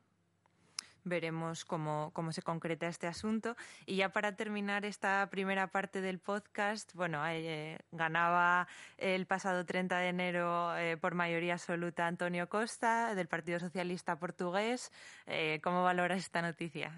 veremos 1.04 1.64
cómo, 1.64 2.12
cómo, 2.12 2.34
se 2.34 2.42
concreta 2.42 2.86
este 2.90 3.08
asunto. 3.08 3.56
Y 3.86 3.96
ya 3.96 4.10
para 4.10 4.36
terminar 4.36 4.84
esta 4.84 5.26
primera 5.30 5.68
parte 5.68 6.02
del 6.02 6.20
podcast, 6.20 6.94
bueno, 6.96 7.26
eh, 7.30 7.80
ganaba 7.94 8.68
el 8.98 9.26
pasado 9.26 9.66
30 9.66 10.00
de 10.00 10.10
enero 10.10 10.76
eh, 10.76 10.98
por 10.98 11.16
mayoría 11.16 11.54
absoluta 11.54 12.08
Antonio 12.08 12.50
Costa, 12.50 13.16
del 13.16 13.30
Partido 13.30 13.58
Socialista 13.58 14.20
Portugués. 14.20 14.92
¿Cómo 15.64 15.82
valoras 15.82 16.18
esta 16.20 16.42
noticia? 16.42 16.92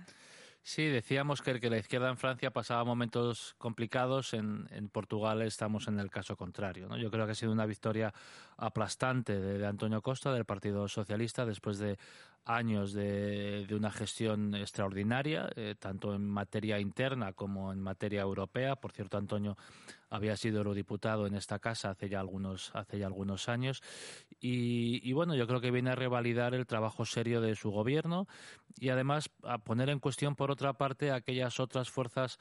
Sí, 0.61 0.85
decíamos 0.85 1.41
que, 1.41 1.59
que 1.59 1.69
la 1.69 1.77
izquierda 1.77 2.09
en 2.09 2.17
Francia 2.17 2.51
pasaba 2.51 2.83
momentos 2.83 3.55
complicados, 3.57 4.33
en, 4.33 4.67
en 4.71 4.89
Portugal 4.89 5.41
estamos 5.41 5.87
en 5.87 5.99
el 5.99 6.11
caso 6.11 6.35
contrario. 6.35 6.87
¿no? 6.87 6.97
Yo 6.97 7.09
creo 7.09 7.25
que 7.25 7.31
ha 7.31 7.35
sido 7.35 7.51
una 7.51 7.65
victoria 7.65 8.13
aplastante 8.57 9.39
de, 9.39 9.57
de 9.57 9.65
Antonio 9.65 10.01
Costa, 10.01 10.31
del 10.31 10.45
Partido 10.45 10.87
Socialista, 10.87 11.45
después 11.45 11.79
de 11.79 11.97
años 12.45 12.93
de, 12.93 13.65
de 13.67 13.75
una 13.75 13.91
gestión 13.91 14.55
extraordinaria, 14.55 15.49
eh, 15.55 15.75
tanto 15.77 16.13
en 16.15 16.27
materia 16.27 16.79
interna 16.79 17.33
como 17.33 17.71
en 17.71 17.79
materia 17.79 18.21
europea. 18.21 18.75
Por 18.75 18.91
cierto, 18.91 19.17
Antonio 19.17 19.57
había 20.09 20.35
sido 20.35 20.57
eurodiputado 20.57 21.27
en 21.27 21.35
esta 21.35 21.59
casa 21.59 21.91
hace 21.91 22.09
ya 22.09 22.19
algunos, 22.19 22.71
hace 22.73 22.97
ya 22.99 23.05
algunos 23.05 23.49
años. 23.49 23.81
Y, 24.39 25.07
y, 25.07 25.13
bueno, 25.13 25.35
yo 25.35 25.47
creo 25.47 25.61
que 25.61 25.71
viene 25.71 25.91
a 25.91 25.95
revalidar 25.95 26.53
el 26.53 26.65
trabajo 26.65 27.05
serio 27.05 27.41
de 27.41 27.55
su 27.55 27.71
gobierno 27.71 28.27
y 28.79 28.89
además 28.89 29.29
a 29.43 29.59
poner 29.59 29.89
en 29.89 29.99
cuestión, 29.99 30.35
por 30.35 30.49
otra 30.49 30.73
parte, 30.73 31.11
aquellas 31.11 31.59
otras 31.59 31.89
fuerzas 31.89 32.39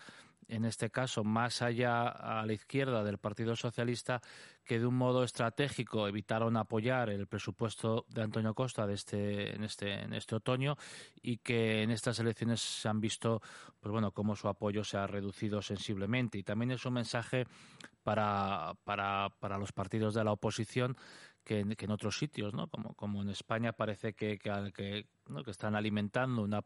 en 0.48 0.64
este 0.64 0.90
caso 0.90 1.24
más 1.24 1.62
allá 1.62 2.08
a 2.08 2.44
la 2.44 2.52
izquierda 2.52 3.04
del 3.04 3.18
Partido 3.18 3.54
Socialista, 3.54 4.20
que 4.64 4.78
de 4.78 4.86
un 4.86 4.96
modo 4.96 5.22
estratégico 5.22 6.08
evitaron 6.08 6.56
apoyar 6.56 7.10
el 7.10 7.26
presupuesto 7.26 8.06
de 8.08 8.22
Antonio 8.22 8.54
Costa 8.54 8.86
de 8.86 8.94
este, 8.94 9.54
en, 9.54 9.64
este, 9.64 9.92
en 9.92 10.12
este 10.14 10.34
otoño 10.34 10.76
y 11.22 11.38
que 11.38 11.82
en 11.82 11.90
estas 11.90 12.18
elecciones 12.18 12.60
se 12.60 12.88
han 12.88 13.00
visto 13.00 13.40
pues 13.80 13.92
bueno, 13.92 14.12
cómo 14.12 14.36
su 14.36 14.48
apoyo 14.48 14.84
se 14.84 14.96
ha 14.96 15.06
reducido 15.06 15.62
sensiblemente. 15.62 16.38
Y 16.38 16.42
también 16.42 16.70
es 16.72 16.84
un 16.84 16.94
mensaje 16.94 17.46
para, 18.02 18.74
para, 18.84 19.28
para 19.38 19.58
los 19.58 19.72
partidos 19.72 20.14
de 20.14 20.24
la 20.24 20.32
oposición 20.32 20.96
que 21.44 21.60
en, 21.60 21.74
que 21.76 21.86
en 21.86 21.92
otros 21.92 22.18
sitios, 22.18 22.52
¿no? 22.52 22.68
Como, 22.68 23.22
en 23.22 23.30
España 23.30 23.72
parece 23.72 24.12
que, 24.12 24.38
que, 24.38 24.70
que, 24.74 25.06
¿no? 25.28 25.40
están 25.46 25.74
alimentando 25.74 26.42
una, 26.42 26.62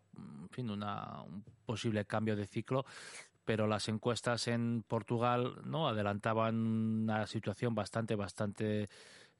fin, 0.50 0.70
una, 0.70 1.22
un 1.22 1.44
posible 1.64 2.04
cambio 2.04 2.34
de 2.34 2.46
ciclo 2.48 2.84
pero 3.44 3.66
las 3.66 3.88
encuestas 3.88 4.49
en 4.49 4.84
Portugal 4.87 5.61
no 5.64 5.88
adelantaban 5.88 6.56
una 6.56 7.26
situación 7.26 7.75
bastante 7.75 8.14
bastante 8.14 8.88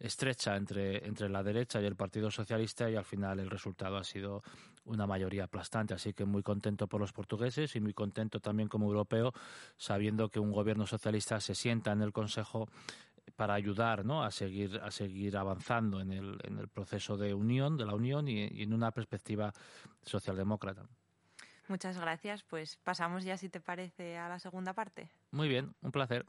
estrecha 0.03 0.57
entre, 0.57 1.07
entre 1.07 1.29
la 1.29 1.43
derecha 1.43 1.81
y 1.81 1.85
el 1.85 1.95
Partido 1.95 2.31
Socialista 2.31 2.91
y 2.91 2.97
al 2.97 3.05
final 3.05 3.39
el 3.39 3.49
resultado 3.49 3.97
ha 3.97 4.05
sido 4.05 4.43
una 4.85 5.07
mayoría 5.07 5.45
aplastante. 5.45 5.95
Así 5.95 6.13
que 6.13 6.25
muy 6.25 6.43
contento 6.43 6.89
por 6.89 7.01
los 7.01 7.13
portugueses 7.13 7.77
y 7.77 7.81
muy 7.81 7.95
contento 7.95 8.41
también 8.41 8.69
como 8.69 8.87
europeo 8.87 9.33
sabiendo 9.77 10.29
que 10.29 10.41
un 10.41 10.51
gobierno 10.51 10.87
socialista 10.87 11.41
se 11.41 11.55
sienta 11.55 11.93
en 11.93 12.03
el 12.03 12.13
Consejo 12.13 12.69
para 13.37 13.55
ayudar 13.55 14.05
¿no? 14.05 14.25
a 14.25 14.33
seguir 14.33 14.81
a 14.83 14.91
seguir 14.91 15.37
avanzando 15.37 16.01
en 16.01 16.13
el, 16.13 16.39
en 16.43 16.59
el 16.59 16.69
proceso 16.69 17.17
de 17.17 17.33
unión 17.33 17.77
de 17.77 17.87
la 17.87 17.95
unión 17.95 18.27
y, 18.29 18.49
y 18.49 18.63
en 18.63 18.75
una 18.75 18.91
perspectiva 18.91 19.53
socialdemócrata. 20.03 20.89
Muchas 21.69 21.99
gracias. 21.99 22.43
Pues 22.43 22.77
pasamos 22.77 23.25
ya, 23.25 23.37
si 23.37 23.49
te 23.49 23.61
parece, 23.61 24.19
a 24.19 24.29
la 24.29 24.39
segunda 24.39 24.73
parte. 24.73 25.11
Muy 25.31 25.49
bien, 25.49 25.75
un 25.81 25.93
placer. 25.93 26.27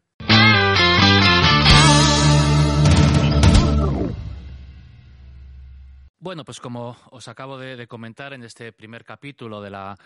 Bueno, 6.23 6.45
pues 6.45 6.61
como 6.61 6.95
os 7.11 7.27
acabo 7.27 7.57
de, 7.57 7.85
comentar 7.85 8.31
en 8.31 8.43
este 8.43 8.71
primer 8.71 9.03
capítulo 9.03 9.61
de 9.61 9.69
la 9.69 9.97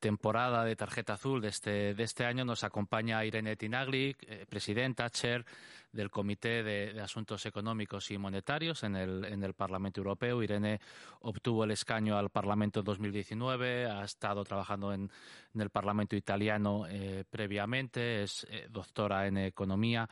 temporada 0.00 0.64
de 0.64 0.74
Tarjeta 0.74 1.14
Azul 1.14 1.42
de 1.42 1.48
este, 1.48 1.94
de 1.94 2.02
este 2.02 2.24
año, 2.24 2.46
nos 2.46 2.64
acompaña 2.64 3.22
Irene 3.26 3.56
Tinagli, 3.56 4.16
eh, 4.26 4.46
presidenta, 4.48 5.10
chair 5.10 5.44
del 5.92 6.10
Comité 6.10 6.62
de, 6.62 6.98
Asuntos 7.00 7.44
Económicos 7.44 8.10
y 8.10 8.16
Monetarios 8.16 8.84
en 8.84 8.96
el, 8.96 9.24
en 9.26 9.42
el 9.42 9.52
Parlamento 9.52 10.00
Europeo. 10.00 10.42
Irene 10.42 10.80
obtuvo 11.20 11.64
el 11.64 11.72
escaño 11.72 12.16
al 12.16 12.30
Parlamento 12.30 12.80
en 12.80 12.84
2019, 12.84 13.84
ha 13.84 14.02
estado 14.04 14.44
trabajando 14.44 14.94
en, 14.94 15.10
el 15.54 15.70
Parlamento 15.70 16.16
italiano 16.16 16.86
eh, 16.88 17.24
previamente, 17.28 18.22
es 18.22 18.46
eh, 18.50 18.66
doctora 18.70 19.26
en 19.26 19.36
Economía 19.36 20.08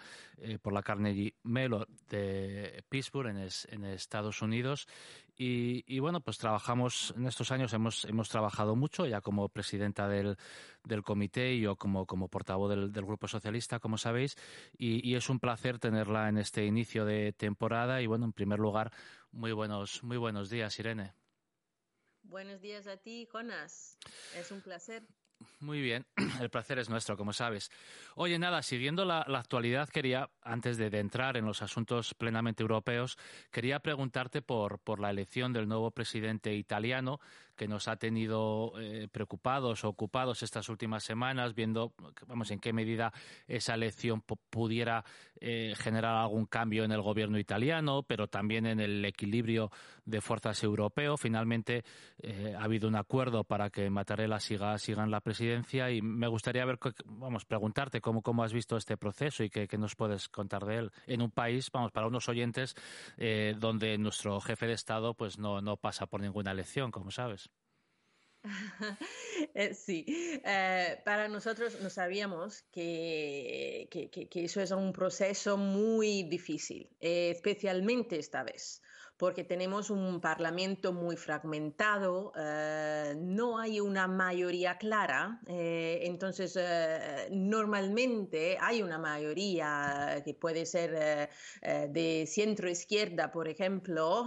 por 0.61 0.73
la 0.73 0.83
Carnegie 0.83 1.33
Mellon 1.45 1.87
de 2.11 2.83
Pittsburgh, 2.89 3.29
en 3.29 3.85
Estados 3.85 4.43
Unidos. 4.43 4.89
Y, 5.37 5.99
bueno, 5.99 6.21
pues 6.21 6.39
trabajamos, 6.39 7.13
en 7.17 7.27
estos 7.27 7.51
años 7.51 7.73
hemos, 7.73 8.05
hemos 8.05 8.29
trabajado 8.29 8.77
mucho, 8.77 9.05
ya 9.07 9.21
como 9.21 9.49
presidenta 9.49 10.09
del, 10.09 10.37
del 10.85 11.03
comité 11.03 11.55
y 11.55 11.61
yo 11.61 11.75
como, 11.77 12.07
como 12.07 12.29
portavoz 12.29 12.71
del, 12.71 12.93
del, 12.93 13.05
Grupo 13.05 13.27
Socialista, 13.27 13.81
como 13.81 13.99
sabéis, 13.99 14.37
y, 14.79 15.09
y, 15.09 15.17
es 15.17 15.29
un 15.29 15.41
placer 15.41 15.81
tenerla 15.81 16.29
en 16.29 16.39
este 16.39 16.65
inicio 16.65 17.05
de 17.05 17.33
temporada. 17.33 18.01
Y 18.01 18.07
bueno, 18.07 18.27
en 18.27 18.33
primer 18.33 18.61
lugar, 18.61 18.93
muy 19.33 19.53
buenos, 19.53 20.05
muy 20.05 20.17
buenos 20.19 20.51
días, 20.51 20.79
Irene. 20.79 21.15
Buenos 22.23 22.61
días 22.61 22.87
a 22.87 22.97
ti, 22.97 23.27
Jonas. 23.27 23.99
Es 24.37 24.51
un 24.51 24.63
placer. 24.63 25.03
Muy 25.61 25.81
bien, 25.81 26.05
el 26.41 26.51
placer 26.51 26.79
es 26.79 26.91
nuestro, 26.91 27.17
como 27.17 27.33
sabes. 27.33 27.71
Oye, 28.17 28.39
nada, 28.39 28.63
siguiendo 28.63 29.05
la, 29.05 29.25
la 29.29 29.39
actualidad, 29.39 29.89
quería, 29.89 30.29
antes 30.43 30.77
de, 30.77 30.91
de, 30.91 31.01
entrar 31.01 31.37
en 31.37 31.47
los 31.47 31.63
asuntos 31.63 32.15
plenamente 32.15 32.63
europeos, 32.63 33.17
quería 33.51 33.81
preguntarte 33.81 34.43
por, 34.43 34.79
por 34.79 35.01
la 35.01 35.11
elección 35.11 35.53
del 35.53 35.69
nuevo 35.69 35.91
presidente 35.91 36.55
italiano, 36.55 37.21
que 37.55 37.69
nos 37.69 37.89
ha 37.89 37.97
tenido 37.97 38.73
eh, 38.81 39.09
preocupados 39.11 39.85
o 39.85 39.89
ocupados 39.89 40.43
estas 40.43 40.69
últimas 40.69 41.05
semanas, 41.05 41.55
viendo 41.55 41.93
vamos, 42.27 42.51
en 42.51 42.59
qué 42.59 42.73
medida 42.73 43.13
esa 43.47 43.75
elección 43.75 44.23
pudiera 44.23 45.05
eh, 45.41 45.75
generar 45.77 46.17
algún 46.17 46.47
cambio 46.47 46.85
en 46.85 46.93
el 46.93 47.03
gobierno 47.03 47.39
italiano, 47.39 48.03
pero 48.03 48.29
también 48.29 48.67
en 48.67 48.81
el 48.81 49.05
equilibrio 49.05 49.71
de 50.05 50.21
fuerzas 50.21 50.63
europeo. 50.63 51.17
Finalmente 51.17 51.85
eh, 52.23 52.55
ha 52.59 52.65
habido 52.65 52.89
un 52.89 52.97
acuerdo 52.97 53.45
para 53.45 53.71
que 53.71 53.89
Mattarella 53.91 54.41
siga, 54.41 54.77
siga 54.79 55.05
en 55.05 55.11
la 55.11 55.21
presidencia 55.21 55.91
y 55.91 56.03
me 56.03 56.29
gustaría 56.29 56.65
ver, 56.65 56.79
vamos, 57.05 57.45
preguntarte 57.45 58.01
cómo, 58.01 58.23
cómo 58.23 58.43
has 58.43 58.53
visto 58.53 58.77
este 58.77 58.97
proceso 58.97 59.45
y 59.45 59.51
qué, 59.51 59.69
qué 59.69 59.79
nos 59.79 59.95
puedes 59.95 60.29
contar 60.29 60.65
de 60.65 60.79
él 60.79 60.91
en 61.07 61.23
un 61.23 61.31
país, 61.31 61.71
vamos, 61.73 61.93
para 61.93 62.07
unos 62.07 62.29
oyentes 62.29 62.75
donde 63.59 63.97
nuestro 63.99 64.41
jefe 64.41 64.67
de 64.67 64.73
Estado 64.73 65.15
pues 65.15 65.39
no, 65.39 65.61
no 65.61 65.77
pasa 65.77 66.07
por 66.07 66.21
ninguna 66.21 66.53
elección, 66.53 66.91
como 66.91 67.11
sabes. 67.11 67.51
sí, 69.75 70.05
eh, 70.07 71.01
para 71.05 71.29
nosotros 71.29 71.81
no 71.81 71.91
sabíamos 71.91 72.63
que, 72.73 73.89
que, 73.91 74.45
eso 74.45 74.61
es 74.61 74.71
un 74.71 74.93
proceso 74.93 75.57
muy 75.57 76.25
difícil, 76.25 76.89
eh, 77.01 77.31
especialmente 77.31 78.19
esta 78.19 78.43
vez, 78.43 78.83
porque 79.17 79.45
tenemos 79.45 79.91
un 79.91 80.21
parlamento 80.21 80.93
muy 80.93 81.17
fragmentado, 81.17 82.33
eh, 82.37 83.15
no 83.17 83.59
hay 83.59 83.81
una 83.81 84.09
mayoría 84.09 84.77
clara, 84.77 85.41
eh, 85.47 86.01
entonces 86.03 86.57
eh, 86.61 87.29
normalmente 87.31 88.59
hay 88.61 88.83
una 88.83 88.99
mayoría 88.99 90.21
que 90.25 90.35
puede 90.35 90.67
ser 90.67 91.31
de 91.63 92.25
centro 92.27 92.69
izquierda, 92.69 93.31
por 93.33 93.49
ejemplo, 93.49 94.27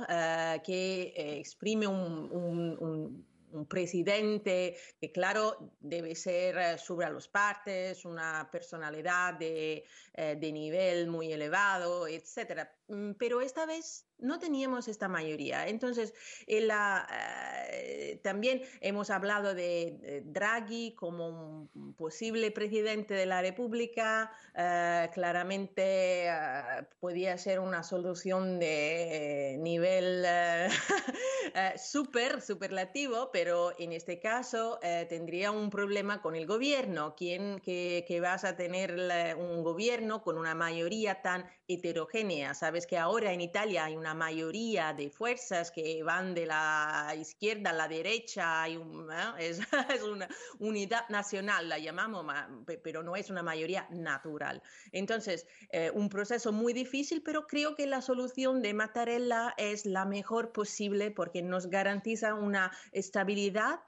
que 0.63 1.13
exprime 1.39 1.87
un 1.87 3.25
un 3.51 3.67
presidente 3.67 4.77
que, 4.99 5.11
claro, 5.11 5.73
debe 5.79 6.15
ser 6.15 6.79
sobre 6.79 7.09
los 7.09 7.27
partes, 7.27 8.05
una 8.05 8.49
personalidad 8.51 9.35
de, 9.35 9.85
eh, 10.13 10.35
de 10.39 10.51
nivel 10.51 11.07
muy 11.07 11.31
elevado, 11.31 12.07
etcétera. 12.07 12.76
Mm, 12.87 13.13
pero 13.19 13.41
esta 13.41 13.65
vez 13.65 14.05
no 14.17 14.39
teníamos 14.39 14.87
esta 14.87 15.07
mayoría. 15.07 15.67
Entonces, 15.67 16.13
la, 16.47 17.07
eh, 17.71 18.19
también 18.23 18.61
hemos 18.81 19.09
hablado 19.09 19.53
de, 19.53 19.97
de, 20.01 20.21
Draghi 20.25 20.95
como 20.95 21.67
un 21.73 21.93
posible 21.93 22.51
presidente 22.51 23.13
de 23.13 23.25
la 23.25 23.41
República. 23.41 24.31
Eh, 24.55 25.09
claramente 25.13 26.27
eh, 26.27 26.31
podía 26.99 27.37
ser 27.37 27.59
una 27.59 27.83
solución 27.83 28.59
de 28.59 29.53
eh, 29.53 29.57
nivel 29.57 30.25
súper, 31.77 32.41
superlativo, 32.41 33.29
pero 33.31 33.73
en 33.77 33.91
este 33.93 34.19
caso 34.19 34.79
tendría 35.09 35.51
un 35.51 35.69
problema 35.69 36.21
con 36.21 36.35
el 36.35 36.45
gobierno. 36.45 37.15
¿Quién 37.15 37.59
que, 37.59 38.19
vas 38.21 38.43
a 38.45 38.55
tener 38.55 38.95
un 39.37 39.63
gobierno 39.63 40.23
con 40.23 40.37
una 40.37 40.55
mayoría 40.55 41.21
tan 41.21 41.45
heterogénea? 41.67 42.53
Sabes 42.53 42.87
que 42.87 42.97
ahora 42.97 43.31
en 43.33 43.41
Italia 43.41 43.85
hay 43.85 43.95
una 43.95 44.13
mayoría 44.13 44.93
de 44.93 45.09
fuerzas 45.09 45.71
que 45.71 46.01
van 46.03 46.33
de 46.33 46.45
la 46.45 47.13
izquierda 47.19 47.71
a 47.71 47.73
la 47.73 47.87
derecha, 47.87 48.63
hay 48.63 48.77
un, 48.77 49.09
¿eh? 49.11 49.33
es, 49.39 49.59
una 50.03 50.27
unidad 50.59 51.07
nacional, 51.09 51.69
la 51.69 51.77
llamamos, 51.77 52.25
pero 52.83 53.03
no 53.03 53.15
es 53.15 53.29
una 53.29 53.43
mayoría 53.43 53.87
natural. 53.89 54.61
Entonces, 54.91 55.45
eh, 55.71 55.91
un 55.93 56.09
proceso 56.09 56.51
muy 56.51 56.73
difícil, 56.73 57.21
pero 57.23 57.47
creo 57.47 57.75
que 57.75 57.85
la 57.87 58.01
solución 58.01 58.61
de 58.61 58.73
Mattarella 58.73 59.53
es 59.57 59.85
la 59.85 60.05
mejor 60.05 60.51
posible 60.51 61.11
porque 61.11 61.41
nos 61.41 61.67
garantiza 61.67 62.33
una 62.33 62.71
estabilidad 62.91 63.79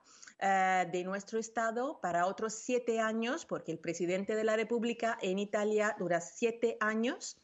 Uh, 0.41 0.89
de 0.89 1.03
nuestro 1.03 1.37
Estado 1.37 1.99
para 2.01 2.25
otros 2.25 2.53
siete 2.53 3.01
años, 3.01 3.45
porque 3.45 3.73
el 3.73 3.77
presidente 3.77 4.37
de 4.37 4.45
la 4.45 4.55
República 4.55 5.17
en 5.21 5.37
Italia 5.37 5.97
dura 5.99 6.21
siete 6.21 6.77
años 6.79 7.35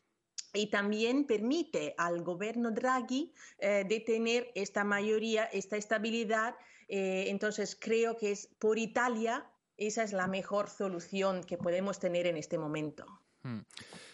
y 0.55 0.67
también 0.67 1.25
permite 1.25 1.93
al 1.97 2.23
gobierno 2.23 2.71
Draghi 2.71 3.33
eh, 3.59 3.85
de 3.87 3.99
tener 3.99 4.51
esta 4.55 4.83
mayoría, 4.83 5.45
esta 5.45 5.77
estabilidad. 5.77 6.55
Eh, 6.87 7.25
entonces, 7.27 7.77
creo 7.79 8.17
que 8.17 8.31
es 8.31 8.47
por 8.59 8.79
Italia, 8.79 9.45
esa 9.77 10.03
es 10.03 10.13
la 10.13 10.27
mejor 10.27 10.69
solución 10.69 11.43
que 11.43 11.57
podemos 11.57 11.99
tener 11.99 12.25
en 12.27 12.37
este 12.37 12.57
momento. 12.57 13.05
Hmm. 13.43 13.59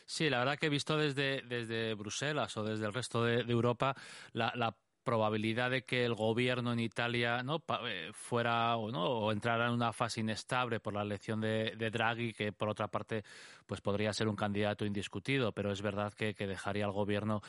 Sí, 0.06 0.30
la 0.30 0.40
verdad 0.40 0.58
que 0.58 0.66
he 0.66 0.70
visto 0.70 0.98
desde, 0.98 1.42
desde 1.44 1.94
Bruselas 1.94 2.58
o 2.58 2.64
desde 2.64 2.86
el 2.86 2.94
resto 2.94 3.24
de, 3.24 3.44
de 3.44 3.52
Europa 3.54 3.96
la, 4.34 4.52
la 4.56 4.76
probabilidad 5.04 5.72
de 5.72 5.84
que 5.84 6.06
el 6.06 6.14
gobierno 6.14 6.74
en 6.74 6.80
Italia 6.80 7.44
no 7.44 7.64
eh, 7.86 8.12
fuera 8.14 8.76
o 8.78 8.92
no 8.92 9.04
o 9.04 9.32
entrara 9.32 9.68
en 9.68 9.74
una 9.74 9.94
fase 9.94 10.22
inestable 10.22 10.80
por 10.80 10.94
la 10.94 11.02
elección 11.02 11.42
de, 11.42 11.74
de, 11.76 11.90
Draghi 11.90 12.34
que 12.34 12.52
por 12.52 12.70
otra 12.70 12.88
parte 12.88 13.24
pues 13.66 13.82
podría 13.82 14.14
ser 14.14 14.28
un 14.28 14.36
candidato 14.36 14.86
indiscutido 14.86 15.52
pero 15.52 15.72
es 15.72 15.82
verdad 15.82 16.14
que, 16.14 16.34
que 16.34 16.48
dejaría 16.48 16.86
al 16.86 16.92
gobierno 16.92 17.42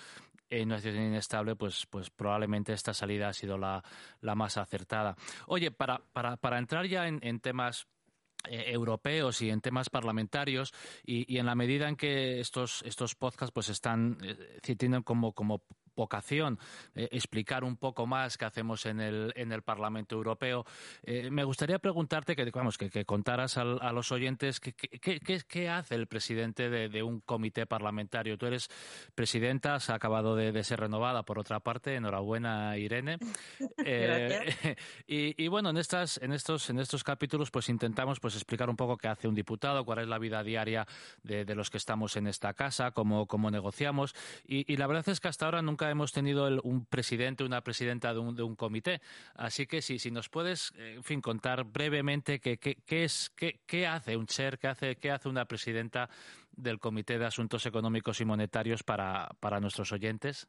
en 0.49 0.68
una 0.68 0.78
situación 0.78 1.06
inestable 1.06 1.56
pues 1.56 1.87
pues 1.87 2.11
probablemente 2.11 2.73
esta 2.73 2.94
salida 2.94 3.28
ha 3.28 3.32
sido 3.32 3.59
la, 3.59 3.82
la 4.21 4.35
más 4.35 4.56
acertada. 4.56 5.16
Oye 5.47 5.71
para 5.71 5.99
para, 6.12 6.37
para 6.37 6.59
entrar 6.59 6.87
ya 6.87 7.06
en, 7.06 7.18
en 7.23 7.40
temas 7.40 7.87
europeos 8.49 9.40
y 9.40 9.50
en 9.50 9.61
temas 9.61 9.88
parlamentarios 9.88 10.75
y, 11.04 11.38
en 11.38 11.47
la 11.47 11.54
medida 11.54 11.88
en 11.88 11.94
que 11.94 12.40
estos 12.40 12.82
estos 12.82 13.14
podcasts 13.14 13.52
pues 13.52 13.68
están 13.68 14.18
tienen 14.62 15.02
como 15.04 15.32
como 15.32 15.62
vocación 15.94 16.58
eh, 16.94 17.08
explicar 17.12 17.64
un 17.64 17.76
poco 17.76 18.06
más 18.06 18.38
qué 18.38 18.44
hacemos 18.44 18.87
en 18.87 19.00
el, 19.00 19.32
en 19.37 19.52
el 19.52 19.62
Parlamento 19.62 20.14
Europeo. 20.14 20.64
Eh, 21.02 21.30
me 21.30 21.44
gustaría 21.44 21.78
preguntarte 21.78 22.37
que, 22.37 22.50
vamos, 22.50 22.78
que, 22.78 23.04
contaras 23.04 23.58
a, 23.58 23.64
los 23.64 24.12
oyentes 24.12 24.61
qué 24.61 25.68
hace 25.68 25.94
el 25.94 26.06
presidente 26.06 26.70
de, 26.70 27.02
un 27.02 27.20
comité 27.20 27.66
parlamentario. 27.66 28.38
Tú 28.38 28.46
eres 28.46 28.68
presidenta, 29.14 29.75
has 29.75 29.90
acabado 29.90 30.37
de, 30.37 30.62
ser 30.64 30.80
renovada 30.80 31.25
por 31.25 31.38
otra 31.38 31.61
parte. 31.61 31.94
Enhorabuena, 31.96 32.76
Irene. 32.76 33.18
Eh, 33.84 34.76
y, 35.06 35.49
bueno, 35.49 35.70
en, 35.70 35.76
estas, 35.76 36.18
en, 36.22 36.32
estos, 36.32 36.70
en 36.70 36.78
estos 36.78 37.02
capítulos 37.02 37.50
pues 37.50 37.68
intentamos 37.68 38.20
pues 38.20 38.34
explicar 38.37 38.70
un 38.70 38.76
poco 38.76 38.96
qué 38.96 39.08
hace 39.08 39.26
un 39.26 39.34
diputado, 39.34 39.84
cuál 39.84 40.00
es 40.00 40.08
la 40.08 40.18
vida 40.18 40.42
diaria 40.42 40.87
de, 41.22 41.44
los 41.54 41.70
que 41.70 41.78
estamos 41.78 42.16
en 42.16 42.26
esta 42.26 42.54
casa, 42.54 42.92
cómo, 42.92 43.26
cómo 43.26 43.50
negociamos. 43.50 44.14
Y, 44.46 44.72
y 44.72 44.76
la 44.76 44.87
verdad 44.87 45.08
es 45.08 45.20
que 45.20 45.28
hasta 45.28 45.46
ahora 45.46 45.62
nunca 45.62 45.81
hemos 45.90 46.12
tenido 46.12 46.48
un 46.62 46.86
presidente, 46.86 47.44
una 47.44 47.62
presidenta 47.62 48.12
de 48.12 48.20
un, 48.20 48.56
comité. 48.56 49.00
Así 49.34 49.66
que 49.66 49.82
si, 49.82 50.10
nos 50.10 50.28
puedes, 50.28 50.72
eh, 50.76 50.94
en 50.96 51.04
fin, 51.04 51.20
contar 51.20 51.64
brevemente 51.64 52.40
qué, 52.40 52.58
qué, 52.58 53.04
es, 53.04 53.30
qué, 53.36 53.60
qué 53.66 53.86
hace 53.86 54.16
un 54.16 54.26
chair, 54.26 54.58
qué 54.58 54.68
hace, 54.68 54.96
qué 54.96 55.10
hace 55.10 55.28
una 55.28 55.44
presidenta 55.44 56.08
del 56.52 56.78
Comité 56.78 57.18
de 57.18 57.26
Asuntos 57.26 57.64
Económicos 57.66 58.20
y 58.20 58.24
Monetarios 58.24 58.82
para, 58.82 59.30
para 59.40 59.60
nuestros 59.60 59.92
oyentes. 59.92 60.48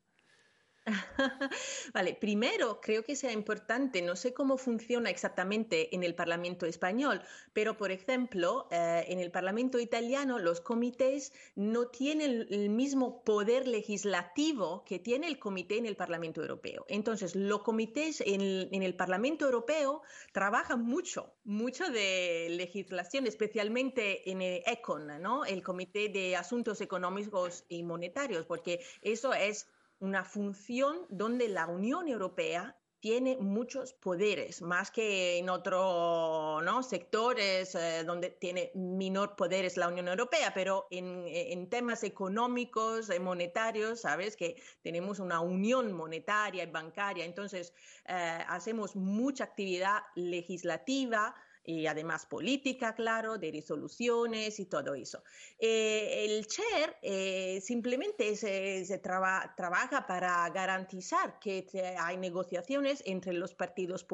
Vale, 1.93 2.13
primero 2.15 2.81
creo 2.81 3.03
que 3.03 3.15
sea 3.15 3.31
importante, 3.31 4.01
no 4.01 4.15
sé 4.15 4.33
cómo 4.33 4.57
funciona 4.57 5.09
exactamente 5.09 5.95
en 5.95 6.03
el 6.03 6.13
Parlamento 6.13 6.65
español, 6.65 7.21
pero 7.53 7.77
por 7.77 7.91
ejemplo, 7.91 8.67
eh, 8.71 9.05
en 9.07 9.19
el 9.19 9.31
Parlamento 9.31 9.79
italiano 9.79 10.39
los 10.39 10.59
comités 10.59 11.31
no 11.55 11.87
tienen 11.87 12.47
el 12.49 12.69
mismo 12.69 13.23
poder 13.23 13.67
legislativo 13.67 14.83
que 14.85 14.99
tiene 14.99 15.27
el 15.27 15.39
comité 15.39 15.77
en 15.77 15.85
el 15.85 15.95
Parlamento 15.95 16.41
europeo. 16.41 16.85
Entonces, 16.89 17.35
los 17.35 17.61
comités 17.61 18.21
en 18.25 18.41
el, 18.41 18.93
Parlamento 18.95 19.45
europeo 19.45 20.01
trabajan 20.33 20.83
mucho, 20.83 21.33
mucho 21.45 21.89
de 21.89 22.47
legislación, 22.51 23.25
especialmente 23.25 24.29
en 24.29 24.41
el 24.41 24.61
ECON, 24.65 25.21
¿no? 25.21 25.45
el 25.45 25.63
Comité 25.63 26.09
de 26.09 26.35
Asuntos 26.35 26.79
Económicos 26.81 27.65
y 27.69 27.83
Monetarios, 27.83 28.45
porque 28.45 28.81
eso 29.01 29.33
es 29.33 29.67
una 30.03 30.25
función 30.25 31.05
donde 31.09 31.47
la 31.47 31.65
Unión 31.65 32.09
Europea 32.09 32.77
tiene 32.99 33.37
muchos 33.37 33.93
poderes, 33.93 34.61
más 34.61 34.91
que 34.91 35.37
en 35.37 35.49
otros 35.49 36.61
sectores 36.87 37.73
eh, 37.75 38.03
donde 38.05 38.29
tiene 38.29 38.71
menor 38.75 39.35
poderes 39.37 39.77
la 39.77 39.87
Unión 39.87 40.09
Europea, 40.09 40.53
pero 40.53 40.87
en, 40.91 41.69
temas 41.69 42.03
económicos, 42.03 43.09
y 43.13 43.19
monetarios, 43.19 44.01
sabes 44.01 44.35
que 44.35 44.61
tenemos 44.81 45.19
una 45.19 45.39
unión 45.39 45.93
monetaria 45.93 46.63
y 46.63 46.71
bancaria, 46.71 47.23
entonces 47.23 47.73
eh, 48.05 48.43
hacemos 48.47 48.97
mucha 48.97 49.45
actividad 49.45 49.99
legislativa 50.15 51.33
y 51.65 51.87
además 51.87 52.25
política, 52.25 52.93
claro, 52.93 53.37
de 53.37 53.51
resoluciones 53.51 54.59
y 54.59 54.65
todo 54.65 54.95
eso. 54.95 55.23
Eh, 55.59 56.25
el 56.25 56.45
chair 56.47 56.95
eh, 57.01 57.61
simplemente 57.61 58.35
se, 58.35 58.97
trabaja 58.99 60.05
para 60.05 60.49
garantizar 60.49 61.39
que 61.39 61.65
hay 61.99 62.17
negociaciones 62.17 63.01
entre 63.05 63.33
los 63.33 63.53
partidos, 63.53 64.05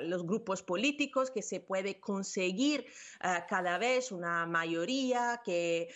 los 0.00 0.26
grupos 0.26 0.62
políticos, 0.62 1.30
que 1.30 1.42
se 1.42 1.60
puede 1.60 2.00
conseguir 2.00 2.86
eh, 3.22 3.44
cada 3.48 3.78
vez 3.78 4.10
una 4.10 4.46
mayoría, 4.46 5.40
que 5.44 5.88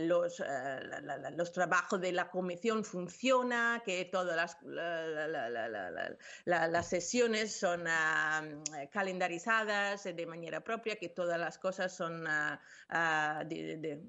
los, 0.00 0.42
los 1.36 1.52
trabajos 1.52 2.00
de 2.00 2.12
la 2.12 2.30
comisión 2.30 2.84
funcionan, 2.84 3.80
que 3.84 4.04
todas 4.04 4.36
las, 4.36 4.56
las 6.44 6.88
sesiones 6.88 7.52
son 7.52 7.84
ah, 7.86 8.42
de 10.14 10.26
manera 10.26 10.60
propia, 10.60 10.96
que 10.96 11.08
todas 11.08 11.38
las 11.38 11.58
cosas 11.58 11.94
son 11.94 12.26
uh, 12.26 13.44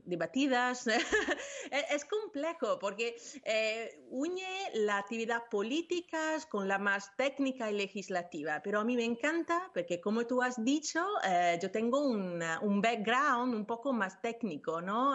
debatidas. 0.05 0.87
es 1.93 2.05
complejo 2.05 2.79
porque 2.79 3.15
eh, 3.45 3.99
une 4.09 4.41
la 4.73 4.97
actividad 4.97 5.43
política 5.49 6.37
con 6.49 6.67
la 6.67 6.77
más 6.77 7.15
técnica 7.15 7.71
y 7.71 7.75
legislativa, 7.75 8.61
pero 8.63 8.79
a 8.79 8.83
mí 8.83 8.95
me 8.95 9.05
encanta 9.05 9.69
porque 9.73 9.99
como 10.01 10.25
tú 10.25 10.41
has 10.41 10.63
dicho, 10.63 11.05
eh, 11.25 11.57
yo 11.61 11.71
tengo 11.71 11.99
un, 12.05 12.43
un, 12.61 12.81
background 12.81 13.53
un 13.53 13.65
poco 13.65 13.93
más 13.93 14.21
técnico, 14.21 14.81
¿no? 14.81 15.13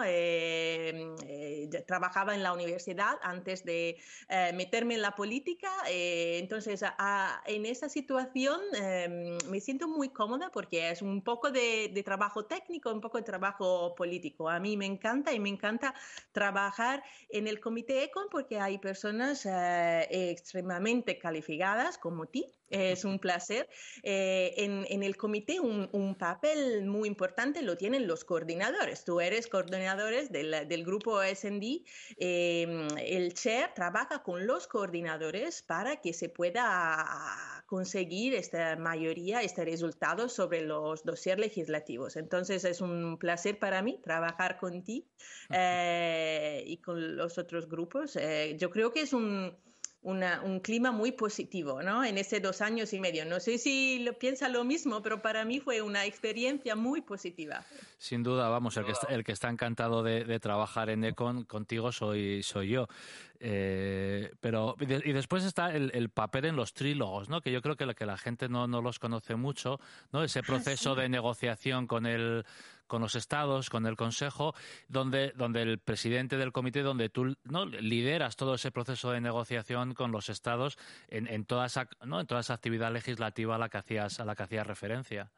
trabajaba 1.85 2.33
en 2.33 2.43
la 2.43 2.53
universidad 2.53 3.17
antes 3.21 3.63
de 3.63 3.97
meterme 4.53 4.95
en 4.95 5.01
la 5.01 5.11
política, 5.11 5.69
entonces 5.87 6.83
en 7.45 7.65
esa 7.65 7.89
situación 7.89 8.59
me 9.49 9.59
siento 9.59 9.87
muy 9.87 10.09
cómoda 10.09 10.49
porque 10.51 10.78
es 10.79 11.01
un 11.01 11.23
poco 11.23 11.51
de, 11.51 12.01
trabajo 12.05 12.45
técnico, 12.45 12.91
un 12.91 13.01
poco 13.01 13.17
de 13.17 13.23
trabajo 13.23 13.95
político. 13.95 14.49
A 14.49 14.59
mí 14.59 14.77
me 14.77 14.85
encanta 14.85 15.33
y 15.33 15.39
me 15.39 15.49
encanta 15.49 15.93
trabajar 16.31 17.03
en 17.29 17.47
el 17.47 17.59
comité 17.59 18.03
ECON 18.03 18.27
porque 18.29 18.59
hay 18.59 18.77
personas 18.77 19.45
eh, 19.45 20.07
extremadamente 20.31 21.17
calificadas 21.17 21.97
como 21.97 22.27
ti 22.27 22.45
es 22.69 23.05
un 23.05 23.19
placer. 23.19 23.67
Eh, 24.03 24.53
en, 24.57 25.03
el 25.03 25.17
comité 25.17 25.59
un, 25.59 26.15
papel 26.17 26.85
muy 26.85 27.07
importante 27.07 27.61
lo 27.61 27.77
tienen 27.77 28.07
los 28.07 28.23
coordinadores. 28.25 29.03
Tú 29.05 29.21
eres 29.21 29.47
coordinadores 29.47 30.31
del, 30.31 30.67
del 30.67 30.83
grupo 30.83 31.21
SND. 31.21 31.83
Em, 32.17 32.87
el 32.97 33.33
chair 33.33 33.73
trabaja 33.73 34.21
con 34.23 34.45
los 34.45 34.67
coordinadores 34.67 35.61
para 35.61 35.97
que 36.01 36.13
se 36.13 36.29
pueda 36.29 37.58
conseguir 37.69 38.33
esta 38.33 38.75
mayoría, 38.77 39.43
este 39.43 39.63
resultado 39.63 40.27
sobre 40.27 40.61
los 40.61 41.03
dossiers 41.03 41.39
legislativos. 41.39 42.15
Entonces 42.15 42.65
es 42.65 42.81
un 42.81 43.19
placer 43.19 43.59
para 43.59 43.83
mí 43.83 43.99
trabajar 44.01 44.57
contigo 44.57 45.05
eh, 45.51 46.63
y 46.65 46.77
con 46.77 47.15
los 47.15 47.37
otros 47.37 47.69
grupos. 47.69 48.15
Eh, 48.15 48.57
yo 48.59 48.71
creo 48.71 48.91
que 48.91 49.01
es 49.01 49.13
un 49.13 49.55
un 50.01 50.59
clima 50.61 50.91
muy 50.91 51.11
positivo, 51.11 51.81
¿no? 51.83 52.03
En 52.05 52.17
ese 52.17 52.39
dos 52.39 52.61
años 52.61 52.93
y 52.93 52.99
medio. 52.99 53.25
No 53.25 53.39
sé 53.39 53.57
si 53.57 53.99
lo 53.99 54.13
piensa 54.13 54.47
lo 54.47 54.63
mismo, 54.63 55.01
pero 55.01 55.21
para 55.21 55.43
mí 55.43 55.59
fue 55.59 55.81
una 55.81 56.05
experiencia 56.05 56.75
muy 56.75 57.01
positiva. 57.01 57.65
Sin 57.97 58.23
duda, 58.23 58.47
vamos, 58.47 58.77
el 58.77 58.85
que 58.85 58.93
está, 58.93 59.07
el 59.07 59.23
que 59.23 59.33
está 59.33 59.49
encantado 59.49 60.01
de, 60.03 60.39
trabajar 60.39 60.89
en 60.89 61.03
Econ 61.03 61.43
contigo 61.43 61.91
soy, 61.91 62.43
soy 62.43 62.69
yo. 62.69 62.87
Eh, 63.41 64.31
pero 64.39 64.75
y, 64.79 64.85
después 64.85 65.43
está 65.43 65.73
el, 65.73 66.09
papel 66.09 66.45
en 66.45 66.55
los 66.55 66.73
trílogos, 66.73 67.29
¿no? 67.29 67.41
Que 67.41 67.51
yo 67.51 67.61
creo 67.61 67.75
que 67.75 67.85
la, 67.85 67.93
que 67.93 68.05
la 68.05 68.17
gente 68.17 68.47
no, 68.47 68.67
no 68.67 68.81
los 68.81 68.99
conoce 68.99 69.35
mucho, 69.35 69.79
¿no? 70.13 70.23
Ese 70.23 70.43
proceso 70.43 70.95
de 70.95 71.09
negociación 71.09 71.87
con 71.87 72.05
el 72.05 72.45
con 72.89 73.01
los 73.01 73.15
estados, 73.15 73.69
con 73.69 73.85
el 73.85 73.95
Consejo, 73.95 74.53
donde, 74.89 75.31
donde 75.37 75.61
el 75.61 75.79
presidente 75.79 76.35
del 76.35 76.51
comité, 76.51 76.81
donde 76.81 77.07
tú 77.07 77.37
¿no? 77.45 77.65
lideras 77.65 78.35
todo 78.35 78.55
ese 78.55 78.71
proceso 78.71 79.11
de 79.11 79.21
negociación 79.21 79.93
con 79.93 80.11
los 80.11 80.27
estados 80.27 80.77
en, 81.07 81.27
en, 81.27 81.45
toda, 81.45 81.67
esa, 81.67 81.87
¿no? 82.03 82.19
en 82.19 82.27
toda 82.27 82.41
esa 82.41 82.55
actividad 82.55 82.91
legislativa 82.91 83.55
a 83.55 83.57
la 83.57 83.69
que 83.69 83.77
hacías, 83.77 84.19
a 84.19 84.25
la 84.25 84.35
que 84.35 84.43
hacías 84.43 84.67
referencia. 84.67 85.31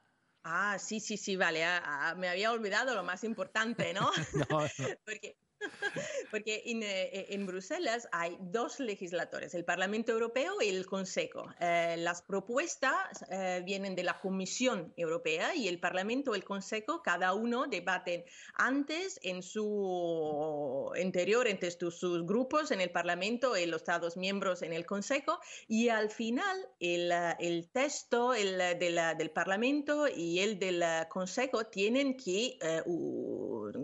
Ah, 0.43 0.77
sí, 0.79 0.99
sí, 0.99 1.17
sí, 1.17 1.35
vale. 1.35 1.63
Ah, 1.63 1.81
ah, 1.83 2.15
me 2.15 2.27
había 2.27 2.51
olvidado 2.51 2.95
lo 2.95 3.03
más 3.03 3.23
importante, 3.23 3.93
¿no? 3.93 4.09
no, 4.49 4.59
Porque 5.05 5.37
Porque 6.31 6.63
eh, 6.65 7.27
en, 7.29 7.45
Bruselas 7.45 8.07
hay 8.11 8.37
dos 8.39 8.79
legisladores, 8.79 9.53
el 9.53 9.65
Parlamento 9.65 10.11
Europeo 10.11 10.61
y 10.61 10.69
el 10.69 10.85
Consejo. 10.85 11.47
Eh, 11.59 11.95
las 11.99 12.21
propuestas 12.21 13.25
eh, 13.29 13.61
vienen 13.65 13.95
de 13.95 14.03
la 14.03 14.19
Comisión 14.19 14.93
Europea 14.97 15.55
y 15.55 15.67
el 15.67 15.79
Parlamento 15.79 16.33
y 16.33 16.37
el 16.37 16.43
Consejo, 16.43 17.01
cada 17.01 17.33
uno 17.33 17.67
debaten 17.67 18.23
antes 18.55 19.19
en 19.23 19.43
su 19.43 20.91
interior, 20.99 21.47
entre 21.47 21.71
sus, 21.71 22.01
grupos 22.25 22.71
en 22.71 22.81
el 22.81 22.91
Parlamento 22.91 23.57
y 23.57 23.65
los 23.65 23.81
Estados 23.81 24.17
miembros 24.17 24.61
en 24.61 24.73
el 24.73 24.85
Consejo, 24.85 25.39
y 25.67 25.89
al 25.89 26.09
final 26.09 26.57
el, 26.79 27.69
texto 27.71 28.33
el, 28.33 28.57
del 28.79 29.31
Parlamento 29.31 30.07
y 30.07 30.39
el 30.39 30.59
del 30.59 30.83
Consejo 31.09 31.65
tienen 31.65 32.17
que, 32.17 32.57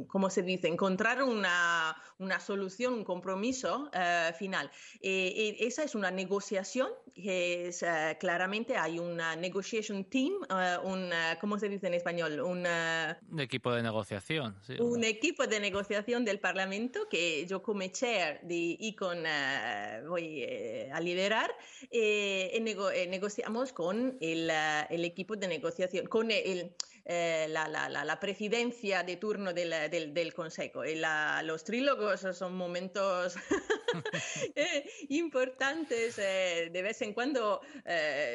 ¿cómo 0.08 0.30
se 0.30 0.44
dice?, 0.44 0.68
encontrar 0.68 1.24
una 1.24 1.67
una, 2.20 2.40
solución, 2.40 2.94
un 2.94 3.04
compromiso 3.04 3.90
eh, 3.94 4.32
final. 4.38 4.72
Eh, 5.02 5.56
esa 5.60 5.84
es 5.84 5.96
una 5.96 6.12
negociación 6.12 6.90
que 7.14 7.68
es, 7.68 7.84
eh, 7.84 8.18
claramente 8.20 8.78
hay 8.78 9.00
una 9.00 9.36
negotiation 9.36 10.04
team, 10.06 10.34
un, 10.84 11.10
¿cómo 11.42 11.58
se 11.60 11.70
dice 11.70 11.88
en 11.88 11.94
español? 11.96 12.40
un 12.42 13.40
equipo 13.40 13.74
de 13.74 13.84
negociación. 13.84 14.56
un 14.80 15.04
equipo 15.04 15.48
de 15.48 15.60
negociación 15.60 16.26
del 16.26 16.40
Parlamento 16.40 17.08
que 17.10 17.46
yo 17.48 17.62
como 17.62 17.86
chair 17.88 18.40
de 18.44 18.78
ICON 18.80 19.24
voy 20.08 20.44
a 20.92 21.00
liderar. 21.00 21.56
negociamos 23.10 23.74
con 23.74 24.18
el, 24.22 24.52
el, 24.90 25.06
equipo 25.06 25.36
de 25.36 25.48
negociación, 25.48 26.08
con 26.08 26.32
el 26.32 26.72
eh, 27.10 27.48
la, 27.50 27.70
la, 27.70 27.88
la, 27.88 28.20
presidencia 28.20 29.02
de 29.02 29.16
turno 29.16 29.54
del, 29.54 29.70
del, 29.90 30.14
del 30.14 30.34
Consejo. 30.34 30.84
Y 30.84 31.02
los 31.44 31.64
trílogos 31.64 32.20
son 32.34 32.54
momentos 32.54 33.38
eh, 34.56 34.84
importantes, 35.08 36.20
eh, 36.20 36.70
de 36.70 36.82
vez 36.82 37.02
en 37.02 37.14
cuando 37.14 37.62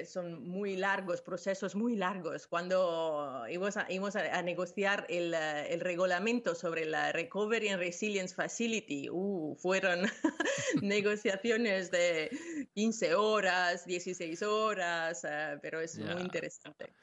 son 0.06 0.48
muy 0.48 0.76
largos, 0.76 1.20
procesos 1.20 1.74
muy 1.74 1.96
largos. 1.96 2.46
Cuando 2.46 3.44
íbamos 3.50 3.76
a, 3.76 3.92
íbamos 3.92 4.16
a, 4.16 4.40
negociar 4.40 5.04
el, 5.10 5.34
el, 5.34 5.80
reglamento 5.80 6.54
sobre 6.54 6.86
la 6.86 7.12
Recovery 7.12 7.68
and 7.68 7.78
Resilience 7.78 8.34
Facility, 8.34 9.10
uh, 9.10 9.54
fueron 9.56 10.00
negociaciones 10.80 11.90
de 11.90 12.30
15 12.72 13.14
horas, 13.16 13.84
16 13.84 14.40
horas, 14.44 15.26
pero 15.60 15.82
es 15.82 15.98
muy 15.98 16.22
interesante. 16.22 16.94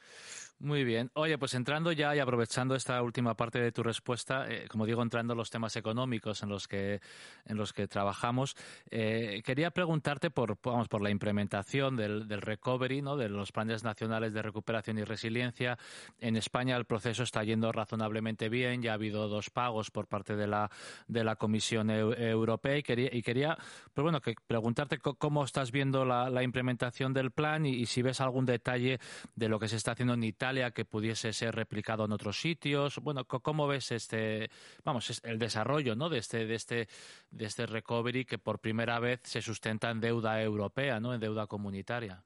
Muy 0.60 0.84
bien. 0.84 1.10
Oye, 1.14 1.38
pues 1.38 1.54
entrando 1.60 1.92
ya 1.92 2.16
y 2.16 2.20
aprovechando 2.20 2.74
esta 2.74 3.02
última 3.04 3.36
parte 3.36 3.60
de 3.60 3.72
tu 3.72 3.84
respuesta, 3.84 4.50
eh, 4.50 4.66
como 4.70 4.86
digo, 4.86 5.02
entrando 5.02 5.34
en 5.34 5.38
los 5.38 5.50
temas 5.50 5.76
económicos 5.76 6.42
en 6.42 6.50
los 6.50 6.68
que, 6.68 7.02
en 7.46 7.58
los 7.58 7.74
que 7.74 7.88
trabajamos, 7.88 8.56
eh, 8.90 9.42
quería 9.44 9.72
preguntarte 9.72 10.32
por, 10.32 10.58
vamos, 10.64 10.88
por 10.88 11.02
la 11.02 11.10
implementación 11.10 11.98
del, 11.98 12.28
del, 12.28 12.42
recovery, 12.42 13.02
¿no? 13.02 13.18
de 13.18 13.28
los 13.28 13.52
planes 13.52 13.84
nacionales 13.84 14.34
de 14.34 14.42
recuperación 14.42 14.98
y 14.98 15.04
resiliencia. 15.04 15.78
En 16.20 16.38
España 16.38 16.78
el 16.78 16.86
proceso 16.86 17.24
está 17.24 17.44
yendo 17.44 17.72
razonablemente 17.72 18.48
bien, 18.48 18.82
ya 18.82 18.92
ha 18.92 18.94
habido 18.96 19.28
dos 19.28 19.50
pagos 19.50 19.92
por 19.92 20.08
parte 20.08 20.36
de 20.36 20.48
la, 20.48 20.72
de 21.08 21.24
la 21.24 21.36
Comisión 21.36 21.90
Europea 21.90 22.78
y 22.78 22.84
quería, 22.84 23.10
y 23.12 23.22
quería 23.22 23.58
pues 23.94 24.04
bueno, 24.04 24.22
que 24.22 24.36
preguntarte 24.48 25.00
cómo 25.00 25.44
estás 25.44 25.72
viendo 25.72 26.06
la, 26.06 26.30
la 26.30 26.42
implementación 26.42 27.14
del 27.14 27.32
plan 27.32 27.66
y, 27.66 27.72
y 27.72 27.86
si 27.86 28.02
ves 28.02 28.22
algún 28.22 28.46
detalle 28.46 29.00
de 29.36 29.50
lo 29.50 29.60
que 29.60 29.68
se 29.68 29.76
está 29.76 29.92
haciendo 29.92 30.14
en 30.14 30.24
Italia 30.24 30.72
que 30.72 30.86
pudiese 30.86 31.34
ser 31.34 31.49
replicado 31.52 32.06
en 32.06 32.12
otros 32.12 32.40
sitios. 32.40 32.98
Bueno, 33.00 33.26
¿cómo 33.26 33.68
ves 33.68 33.92
este, 33.92 34.50
vamos, 34.84 35.22
el 35.24 35.40
desarrollo, 35.40 35.96
¿no? 35.96 36.10
De 36.10 36.20
este, 36.20 36.46
de 36.46 36.56
este, 36.56 36.88
de 37.32 37.46
este 37.46 37.66
recovery 37.66 38.26
que 38.26 38.38
por 38.38 38.60
primera 38.60 39.00
vez 39.00 39.22
se 39.24 39.42
sustenta 39.42 39.90
en 39.90 40.00
deuda 40.00 40.42
europea, 40.42 41.00
¿no? 41.00 41.14
En 41.14 41.20
deuda 41.20 41.48
comunitaria. 41.48 42.24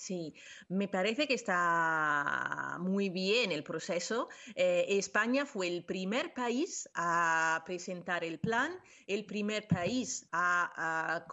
Sí, 0.00 0.32
me 0.70 0.88
parece 0.88 1.28
que 1.28 1.34
está 1.34 2.78
muy 2.80 3.10
bien 3.10 3.52
el 3.52 3.62
proceso. 3.62 4.30
Eh, 4.54 4.86
España 4.88 5.44
fue 5.44 5.68
el 5.68 5.84
primer 5.84 6.32
país 6.32 6.88
a 6.94 7.62
presentar 7.66 8.24
el 8.24 8.38
plan, 8.38 8.72
el 9.06 9.26
primer 9.26 9.68
país 9.68 10.26
a, 10.32 11.26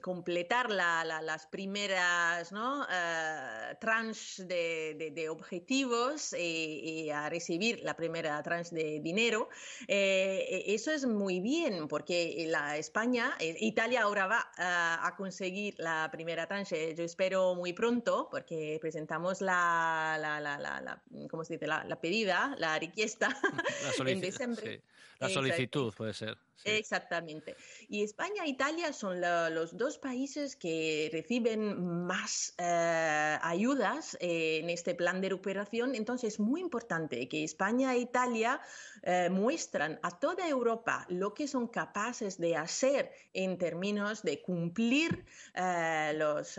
completar 0.00 0.70
las 0.70 1.46
primeras 1.48 2.50
¿no? 2.50 2.80
Uh, 2.84 3.76
tranches 3.78 4.48
de, 4.48 5.26
objetivos 5.28 6.32
y, 6.32 7.10
a 7.10 7.28
recibir 7.28 7.80
la 7.84 7.94
primera 7.94 8.42
tranche 8.42 8.74
de 8.74 9.00
dinero. 9.00 9.50
Eh, 9.86 10.64
eso 10.68 10.92
es 10.92 11.04
muy 11.04 11.40
bien 11.40 11.88
porque 11.88 12.46
la 12.48 12.78
España, 12.78 13.36
Italia 13.40 14.04
ahora 14.04 14.26
va 14.26 14.50
a 14.56 15.14
conseguir 15.14 15.74
la 15.76 16.08
primera 16.10 16.46
tranche. 16.46 16.94
Yo 16.94 17.04
espero 17.04 17.54
muy 17.54 17.74
pronto 17.74 18.13
porque 18.30 18.78
presentamos 18.80 19.40
la, 19.40 20.16
la, 20.20 20.40
la, 20.40 20.58
la 20.58 21.02
¿cómo 21.28 21.44
se 21.44 21.54
dice? 21.54 21.66
La, 21.66 22.00
pedida, 22.00 22.54
la 22.58 22.78
requiesta 22.86 23.36
en 24.06 24.20
diciembre. 24.20 24.82
La 25.18 25.28
solicitud 25.28 25.92
puede 25.94 26.12
ser. 26.12 26.36
Exactamente. 26.64 27.56
Y 27.88 28.02
España 28.02 28.44
e 28.44 28.48
Italia 28.48 28.92
son 28.92 29.20
los 29.20 29.76
dos 29.76 29.98
países 29.98 30.56
que 30.56 31.10
reciben 31.12 32.06
más 32.06 32.54
eh, 32.58 33.38
ayudas 33.42 34.16
eh, 34.20 34.60
en 34.62 34.70
este 34.70 34.94
plan 34.94 35.20
de 35.20 35.30
recuperación. 35.30 35.94
Entonces 35.94 36.34
es 36.34 36.40
muy 36.40 36.60
importante 36.60 37.28
que 37.28 37.44
España 37.44 37.94
e 37.94 37.98
Italia 37.98 38.60
eh, 39.02 39.28
muestran 39.30 39.98
a 40.02 40.18
toda 40.18 40.48
Europa 40.48 41.06
lo 41.08 41.34
que 41.34 41.48
son 41.48 41.68
capaces 41.68 42.38
de 42.38 42.56
hacer 42.56 43.10
en 43.32 43.58
términos 43.58 44.22
de 44.22 44.40
cumplir 44.40 45.24
los, 46.14 46.58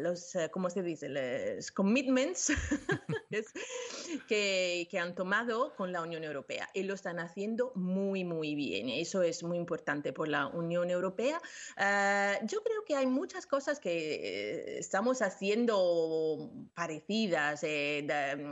los 0.00 0.36
¿cómo 0.50 0.70
se 0.70 0.82
dice? 0.82 1.08
Los 1.08 1.70
commitments 1.70 2.52
que, 4.28 4.88
que 4.90 4.98
han 4.98 5.14
tomado 5.14 5.74
con 5.76 5.92
la 5.92 6.02
Unión 6.02 6.24
Europea. 6.24 6.68
Y 6.74 6.82
lo 6.82 6.94
están 6.94 7.18
haciendo 7.18 7.72
muy, 7.74 8.24
muy 8.24 8.54
bien. 8.56 8.88
Eso 8.88 9.22
es 9.22 9.44
muy 9.44 9.56
importante 9.56 10.12
por 10.12 10.26
la 10.26 10.48
Unión 10.48 10.90
Europea. 10.90 11.40
Ah, 11.76 12.34
yo 12.42 12.60
creo 12.62 12.84
que 12.84 12.96
hay 12.96 13.06
muchas 13.06 13.46
cosas 13.46 13.78
que 13.78 14.14
eh, 14.14 14.78
estamos 14.78 15.22
haciendo 15.22 16.50
parecidas. 16.74 17.62
Eh, 17.62 18.06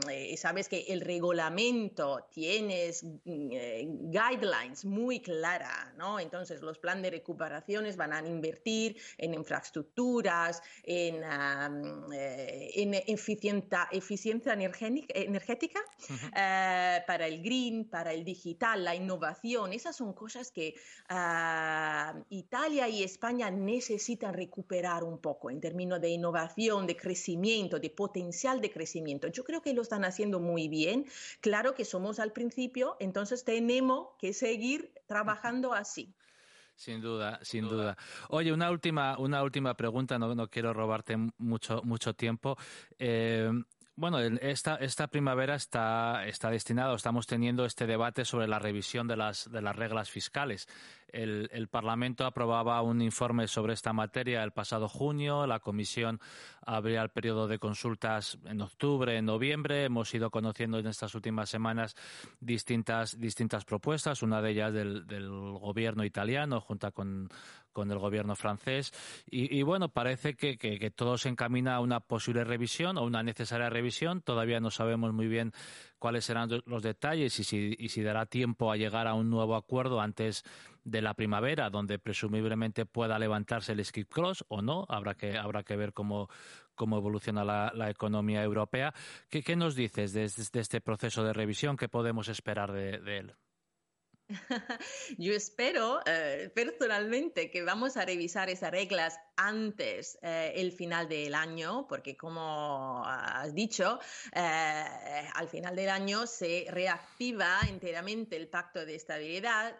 eh, 0.09 0.37
sabes 0.37 0.69
que 0.69 0.85
el 0.89 1.01
reglamento 1.01 2.27
tiene 2.31 2.91
guidelines 3.25 4.85
muy 4.85 5.19
claras, 5.19 5.93
¿no? 5.97 6.19
Entonces 6.19 6.61
los 6.61 6.77
planes 6.77 7.03
de 7.03 7.11
recuperaciones 7.11 7.97
van 7.97 8.13
a 8.13 8.19
invertir 8.25 8.97
en 9.17 9.33
infraestructuras, 9.33 10.61
en, 10.83 11.23
en 11.23 12.93
eficiencia, 13.07 13.87
eficiencia 13.91 14.53
energética, 14.53 15.81
para 16.31 17.27
el 17.27 17.41
green, 17.41 17.85
para 17.85 18.13
el 18.13 18.23
digital, 18.23 18.83
la 18.83 18.95
innovación. 18.95 19.73
Esas 19.73 19.94
son 19.95 20.13
cosas 20.13 20.51
que 20.51 20.75
ah, 21.09 22.13
Italia 22.29 22.87
y 22.87 23.03
España 23.03 23.49
necesitan 23.51 24.33
recuperar 24.33 25.03
un 25.03 25.19
poco 25.19 25.49
en 25.49 25.59
términos 25.59 26.01
de 26.01 26.09
innovación, 26.09 26.85
de 26.87 26.95
crecimiento, 26.95 27.79
de 27.79 27.89
potencial 27.89 28.61
de 28.61 28.71
crecimiento. 28.71 29.27
Yo 29.27 29.43
creo 29.43 29.61
que 29.61 29.73
lo 29.73 29.81
están 29.81 30.05
haciendo 30.05 30.39
muy 30.39 30.67
bien. 30.67 31.05
Claro 31.41 31.73
que 31.73 31.85
somos 31.85 32.19
al 32.19 32.31
principio, 32.31 32.97
entonces 32.99 33.43
tenemos 33.43 34.09
que 34.19 34.33
seguir 34.33 34.91
trabajando 35.07 35.73
así. 35.73 36.13
Sin 36.75 36.99
duda, 36.99 37.39
sin 37.41 37.69
duda. 37.69 37.97
Oye, 38.29 38.51
una 38.51 38.69
última, 38.69 39.17
una 39.17 39.41
última 39.43 39.75
pregunta, 39.75 40.19
no, 40.19 40.35
no 40.35 40.49
quiero 40.49 40.73
robarte 40.73 41.15
mucho, 41.37 41.81
mucho 41.83 42.13
tiempo. 42.13 42.57
Eh, 42.99 43.49
bueno, 43.95 44.19
esta, 44.19 44.75
esta 44.75 45.07
primavera 45.07 45.55
está, 45.55 46.25
está 46.27 46.49
destinado, 46.49 46.95
estamos 46.95 47.27
teniendo 47.27 47.65
este 47.65 47.87
debate 47.87 48.25
sobre 48.25 48.47
la 48.47 48.59
revisión 48.59 49.07
de 49.07 49.15
las, 49.15 49.49
de 49.51 49.61
las 49.61 49.75
reglas 49.75 50.09
fiscales. 50.09 50.67
El, 51.15 51.67
Parlamento 51.69 52.25
aprobaba 52.25 52.81
un 52.81 53.01
informe 53.01 53.47
sobre 53.47 53.73
esta 53.73 53.93
materia 53.93 54.43
el 54.43 54.51
pasado 54.51 54.89
junio. 54.89 55.47
La 55.47 55.59
Comisión 55.59 56.19
abría 56.65 57.01
el 57.01 57.09
periodo 57.09 57.47
de 57.47 57.57
consultas 57.57 58.37
en 58.45 58.61
octubre, 58.61 59.17
en 59.17 59.25
noviembre. 59.25 59.85
Hemos 59.85 60.13
ido 60.13 60.29
conociendo 60.29 60.77
en 60.77 60.87
estas 60.87 61.15
últimas 61.15 61.49
semanas 61.49 61.95
distintas, 62.41 63.17
distintas 63.17 63.63
propuestas, 63.63 64.23
una 64.23 64.41
de 64.41 64.51
ellas 64.51 64.73
del, 64.73 65.05
Gobierno 65.65 66.03
italiano, 66.03 66.59
junto 66.59 66.91
con, 66.91 67.29
con 67.71 67.89
el 67.91 67.97
gobierno 67.97 68.35
francés. 68.35 68.93
Y, 69.25 69.61
bueno, 69.63 69.89
parece 69.89 70.35
que, 70.35 70.91
todo 70.95 71.17
se 71.17 71.29
encamina 71.29 71.75
a 71.75 71.79
una 71.79 72.01
posible 72.01 72.43
revisión 72.43 72.97
o 72.97 73.03
una 73.03 73.23
necesaria 73.23 73.69
revisión. 73.69 74.21
Todavía 74.21 74.59
no 74.59 74.69
sabemos 74.69 75.13
muy 75.13 75.27
bien 75.27 75.53
cuáles 75.97 76.25
serán 76.25 76.49
los 76.65 76.83
detalles 76.83 77.39
y 77.39 77.43
si, 77.43 77.75
y 77.77 77.89
si 77.89 78.03
dará 78.03 78.25
tiempo 78.25 78.71
a 78.71 78.77
llegar 78.77 79.07
a 79.07 79.13
un 79.13 79.29
nuevo 79.29 79.55
acuerdo 79.55 80.01
antes 80.01 80.43
de 80.85 81.01
la 81.01 81.13
primavera, 81.15 81.69
donde 81.69 81.99
presumiblemente 81.99 82.85
pueda 82.85 83.19
levantarse 83.19 83.73
el 83.73 83.83
skip 83.83 84.09
cross 84.09 84.45
o 84.47 84.61
no. 84.61 84.85
Habrá 84.87 85.15
que, 85.15 85.37
habrá 85.37 85.63
que 85.63 85.75
ver 85.75 85.91
cómo, 85.91 86.29
cómo 86.75 86.97
evoluciona 86.97 87.43
la, 87.43 87.89
economía 87.89 88.41
europea. 88.43 88.93
¿Qué, 89.29 89.43
¿Qué, 89.43 89.55
nos 89.57 89.75
dices 89.75 90.13
de, 90.13 90.23
este 90.23 90.79
proceso 90.79 91.23
de 91.23 91.33
revisión? 91.33 91.75
¿Qué 91.75 91.89
podemos 91.89 92.29
esperar 92.29 92.71
de 92.71 93.17
él? 93.17 93.35
Yo 95.17 95.33
espero 95.33 95.99
eh, 96.05 96.49
personalmente 96.53 97.51
que 97.51 97.61
vamos 97.61 97.95
a 97.97 98.05
revisar 98.05 98.49
esas 98.49 98.71
reglas 98.71 99.19
antes 99.35 100.17
eh, 100.21 100.53
el 100.55 100.71
final 100.71 101.07
del 101.07 101.35
año, 101.35 101.85
porque 101.87 102.17
como 102.17 103.03
has 103.05 103.53
dicho, 103.53 103.99
eh, 104.33 105.29
al 105.33 105.47
final 105.47 105.75
del 105.75 105.89
año 105.89 106.25
se 106.25 106.65
reactiva 106.69 107.59
enteramente 107.67 108.35
el 108.35 108.47
pacto 108.47 108.85
de 108.85 108.95
estabilidad 108.95 109.75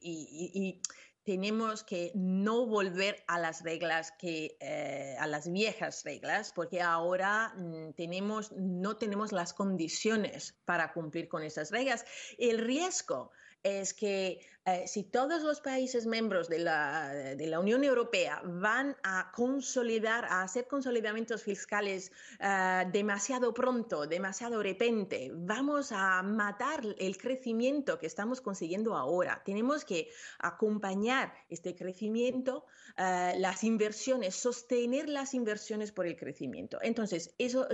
y 0.00 0.80
tenemos 1.24 1.84
que 1.84 2.10
no 2.14 2.66
volver 2.66 3.22
a 3.28 3.38
las 3.38 3.62
reglas 3.62 4.12
que 4.18 4.56
eh, 4.60 5.16
a 5.18 5.26
las 5.26 5.50
viejas 5.50 6.02
reglas 6.04 6.52
porque 6.52 6.82
ahora 6.82 7.54
mm, 7.56 7.92
tenemos 7.92 8.52
no 8.52 8.96
tenemos 8.96 9.32
las 9.32 9.52
condiciones 9.54 10.56
para 10.64 10.92
cumplir 10.92 11.28
con 11.28 11.42
esas 11.42 11.70
reglas. 11.70 12.04
El 12.38 12.58
riesgo 12.58 13.30
es 13.62 13.94
que 13.94 14.40
eh, 14.64 14.84
si 14.86 15.02
todos 15.02 15.42
los 15.42 15.60
países 15.60 16.06
miembros 16.06 16.48
de 16.48 16.60
la, 16.60 17.12
de 17.12 17.46
la, 17.48 17.58
Unión 17.58 17.82
Europea 17.82 18.40
van 18.44 18.96
a 19.02 19.32
consolidar, 19.34 20.24
a 20.26 20.42
hacer 20.42 20.68
consolidamientos 20.68 21.42
fiscales 21.42 22.12
eh, 22.38 22.84
demasiado 22.92 23.52
pronto, 23.52 24.06
demasiado 24.06 24.62
repente, 24.62 25.32
vamos 25.34 25.90
a 25.90 26.22
matar 26.22 26.80
el 26.98 27.16
crecimiento 27.16 27.98
que 27.98 28.06
estamos 28.06 28.40
consiguiendo 28.40 28.96
ahora. 28.96 29.42
Tenemos 29.44 29.84
que 29.84 30.10
acompañar 30.38 31.34
este 31.48 31.74
crecimiento, 31.74 32.64
eh, 32.96 33.34
las 33.38 33.64
inversiones, 33.64 34.36
sostener 34.36 35.08
las 35.08 35.34
inversiones 35.34 35.90
por 35.90 36.06
el 36.06 36.16
crecimiento. 36.16 36.78
Entonces, 36.82 37.34
eso 37.36 37.66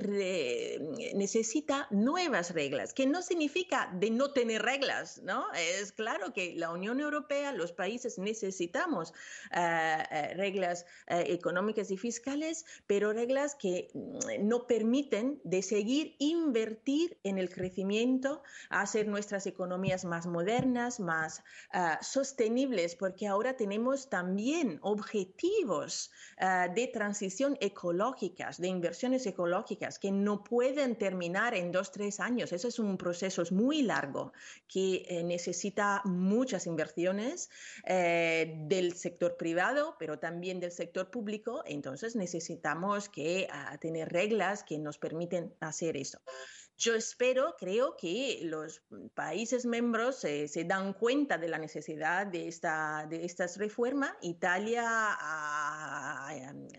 necesita 1.15 1.87
nuevas 1.91 2.53
reglas, 2.53 2.95
que 2.95 3.07
no 3.07 3.21
significa 3.21 3.91
de 3.93 4.11
no 4.11 4.33
tener 4.33 4.63
reglas, 4.63 5.21
¿no? 5.23 5.45
Es 5.53 5.93
claro 5.93 6.33
que 6.33 6.55
la 6.57 6.71
Unión 6.71 6.78
Europea, 6.85 7.53
los 7.53 7.73
países 7.73 8.19
necesitamos 8.19 9.13
eh, 9.53 10.03
eh, 10.11 10.35
reglas 10.35 10.87
eh, 11.07 11.25
económicas 11.29 11.91
y 11.91 11.97
fiscales, 11.97 12.65
pero 12.87 13.13
reglas 13.13 13.55
que 13.55 13.89
mm, 13.95 14.47
no 14.49 14.67
permiten 14.67 15.41
de 15.45 15.63
seguir 15.63 16.15
invertir 16.19 17.19
en 17.23 17.39
el 17.39 17.51
crecimiento, 17.51 18.43
hacer 18.71 19.09
nuestras 19.09 19.47
economías 19.47 20.05
más 20.05 20.27
modernas, 20.27 21.01
más 21.01 21.43
sostenibles, 22.01 22.97
porque 22.97 23.27
ahora 23.27 23.57
tenemos 23.57 24.09
también 24.09 24.79
objetivos 24.83 26.11
de 26.39 26.91
transición 26.93 27.57
ecológicas, 27.61 28.61
de 28.61 28.69
inversiones 28.69 29.27
ecológicas, 29.27 29.99
que 29.99 30.11
no 30.11 30.45
pueden 30.45 30.97
terminar 30.97 31.55
en 31.55 31.73
dos, 31.73 31.93
tres 31.93 32.21
años. 32.21 32.53
Eso 32.53 32.69
es 32.69 32.79
un 32.79 32.97
proceso 32.97 33.43
muy 33.51 33.83
largo 33.83 34.33
que 34.67 35.23
necesita 35.25 36.03
muchas 36.05 36.67
inversiones 36.69 37.51
eh, 37.85 38.55
del 38.67 38.95
sector 38.95 39.37
privado, 39.37 39.97
pero 39.99 40.19
también 40.19 40.61
del 40.61 40.73
sector 40.73 41.11
público. 41.11 41.63
Entonces 41.67 42.15
necesitamos 42.15 43.09
que 43.09 43.49
ah, 43.51 43.77
tener 43.81 44.11
reglas 44.11 44.63
que 44.63 44.79
nos 44.79 44.99
permiten 44.99 45.55
hacer 45.61 45.97
eso. 45.97 46.21
Yo 46.79 46.95
espero, 46.95 47.57
creo 47.59 47.97
que 47.97 48.39
los 48.45 48.83
países 49.13 49.67
miembros 49.67 50.19
se 50.19 50.65
dan 50.65 50.93
cuenta 50.93 51.37
de 51.37 51.49
la 51.49 51.59
necesidad 51.59 52.25
de 52.25 52.47
esta, 52.47 53.05
de 53.11 53.25
estas 53.25 53.57
reformas. 53.57 54.13
Italia 54.23 54.85
ha, 54.87 56.31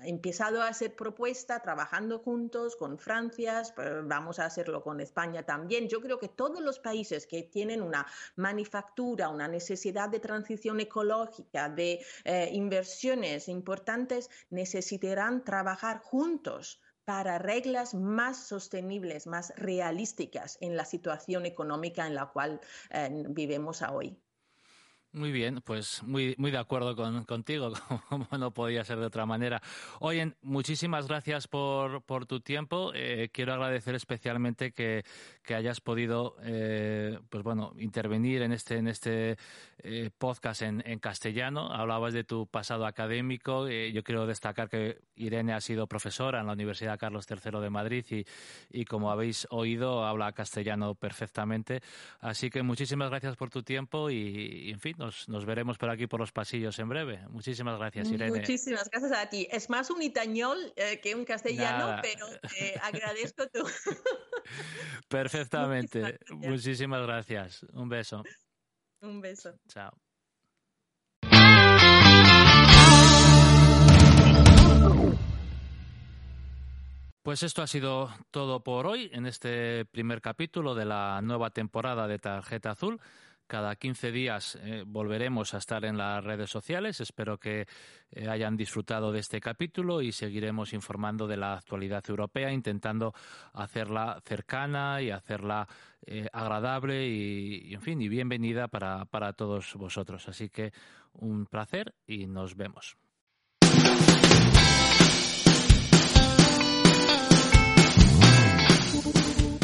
empezado 0.06 0.62
a 0.62 0.70
hacer 0.70 0.96
propuestas 0.96 1.62
trabajando 1.62 2.20
juntos 2.20 2.78
con 2.78 2.98
Francia, 2.98 3.62
vamos 4.06 4.40
a 4.40 4.46
hacerlo 4.46 4.82
con 4.82 5.02
España 5.02 5.44
también. 5.44 5.90
Yo 5.90 6.00
creo 6.00 6.18
que 6.18 6.30
todos 6.30 6.62
los 6.62 6.80
países 6.80 7.28
que 7.28 7.44
tienen 7.44 7.82
una 7.82 8.08
manufactura, 8.38 9.28
una 9.28 9.50
necesidad 9.50 10.08
de 10.08 10.22
transición 10.22 10.80
ecológica, 10.80 11.68
de 11.68 12.00
eh, 12.24 12.50
inversiones 12.54 13.50
importantes, 13.50 14.30
necesitarán 14.50 15.44
trabajar 15.44 16.00
juntos 16.00 16.80
para 17.10 17.40
reglas 17.40 17.96
más 17.96 18.38
sostenibles, 18.38 19.26
más 19.26 19.52
realísticas 19.56 20.60
en 20.62 20.78
la 20.78 20.86
situación 20.86 21.48
económica 21.48 22.06
en 22.06 22.14
la 22.14 22.28
cual 22.28 22.62
eh, 22.92 23.24
vivimos 23.30 23.82
hoy. 23.82 24.16
Muy 25.12 25.32
bien, 25.32 25.62
pues 25.66 26.04
muy, 26.04 26.36
muy 26.38 26.52
de 26.52 26.60
acuerdo 26.60 26.96
con, 26.96 27.24
contigo, 27.24 27.74
como 28.10 28.28
no 28.38 28.52
podía 28.52 28.84
ser 28.84 29.00
de 29.00 29.08
otra 29.08 29.26
manera. 29.26 29.60
Oye, 30.02 30.36
muchísimas 30.44 31.08
gracias 31.08 31.48
por, 31.48 32.04
por 32.04 32.28
tu 32.28 32.42
tiempo. 32.42 32.92
Eh, 32.94 33.30
quiero 33.34 33.54
agradecer 33.54 33.96
especialmente 33.96 34.72
que, 34.72 35.04
que 35.42 35.56
hayas 35.56 35.82
podido, 35.82 36.36
eh, 36.44 37.18
pues 37.32 37.44
bueno, 37.44 37.74
intervenir 37.80 38.44
en 38.44 38.52
este, 38.52 38.78
en 38.78 38.88
este 38.88 39.38
eh, 39.80 40.12
podcast 40.16 40.62
en, 40.62 40.84
en, 40.86 41.00
castellano. 41.00 41.74
Hablabas 41.74 42.14
de 42.14 42.24
tu 42.24 42.46
pasado 42.46 42.86
académico. 42.86 43.68
yo 43.68 44.04
quiero 44.04 44.28
destacar 44.28 44.70
que 44.70 45.00
Irene 45.16 45.54
ha 45.54 45.62
sido 45.62 45.88
profesora 45.88 46.40
en 46.40 46.46
la 46.46 46.54
Universidad 46.54 47.00
Carlos 47.00 47.26
III 47.28 47.60
de 47.60 47.70
Madrid 47.72 48.06
y, 48.12 48.26
y 48.70 48.86
como 48.86 49.10
habéis 49.10 49.48
oído, 49.50 50.06
habla 50.06 50.34
castellano 50.34 50.94
perfectamente. 50.94 51.82
Así 52.20 52.52
que 52.52 52.62
muchísimas 52.62 53.10
gracias 53.10 53.36
por 53.36 53.50
tu 53.50 53.64
tiempo 53.64 54.12
y 54.12 54.70
en 54.70 54.80
fin 54.80 54.99
nos, 55.00 55.46
veremos 55.46 55.78
por 55.78 55.90
aquí 55.90 56.08
por 56.08 56.20
los 56.20 56.34
pasillos 56.34 56.78
en 56.78 56.90
breve. 56.90 57.26
Muchísimas 57.30 57.80
gracias, 57.80 58.12
Irene. 58.12 58.38
Muchísimas 58.38 58.90
gracias 58.90 59.14
a 59.14 59.30
ti. 59.30 59.48
Es 59.50 59.70
más 59.70 59.90
un 59.90 60.02
itañol 60.02 60.58
eh, 60.76 61.00
que 61.02 61.16
un 61.16 61.24
castellano, 61.24 62.02
pero 62.02 62.26
agradezco 62.84 63.48
tu. 63.48 63.66
Perfectamente. 65.08 66.20
Muchísimas 66.32 67.02
gracias. 67.04 67.64
Un 67.72 67.88
beso. 67.88 68.24
Un 69.02 69.22
beso. 69.22 69.58
Chao. 69.70 69.98
Pues 77.24 77.44
esto 77.44 77.62
ha 77.62 77.68
sido 77.68 78.10
todo 78.32 78.64
por 78.64 78.86
hoy 78.86 79.10
en 79.14 79.26
este 79.26 79.86
primer 79.86 80.20
capítulo 80.20 80.76
de 80.76 80.84
la 80.84 81.22
nueva 81.22 81.52
temporada 81.52 82.08
de 82.08 82.20
Tarjeta 82.20 82.72
Azul. 82.72 83.00
Cada 83.50 83.76
15 83.76 84.12
días 84.12 84.60
eh, 84.62 84.84
volveremos 84.86 85.56
a 85.56 85.58
estar 85.58 85.84
en 85.84 85.98
las 85.98 86.24
redes 86.24 86.52
sociales. 86.52 87.02
Espero 87.02 87.40
que 87.40 87.66
eh, 88.12 88.30
hayan 88.30 88.56
disfrutado 88.56 89.12
de 89.12 89.22
este 89.22 89.42
capítulo 89.42 90.04
y 90.04 90.12
seguiremos 90.12 90.72
informando 90.72 91.26
de 91.26 91.38
la 91.38 91.56
actualidad 91.56 92.04
europea, 92.08 92.54
intentando 92.54 93.12
hacerla 93.54 94.22
cercana 94.24 95.02
y 95.02 95.10
hacerla 95.10 95.68
eh, 96.06 96.28
agradable 96.32 97.08
y, 97.08 97.74
en 97.74 97.82
fin, 97.82 98.00
y 98.04 98.08
bienvenida 98.08 98.68
para, 98.68 99.06
para 99.06 99.34
todos 99.34 99.74
vosotros. 99.74 100.30
Así 100.30 100.50
que 100.50 100.72
un 101.14 101.48
placer 101.48 101.96
y 102.06 102.28
nos 102.28 102.56
vemos. 102.56 102.98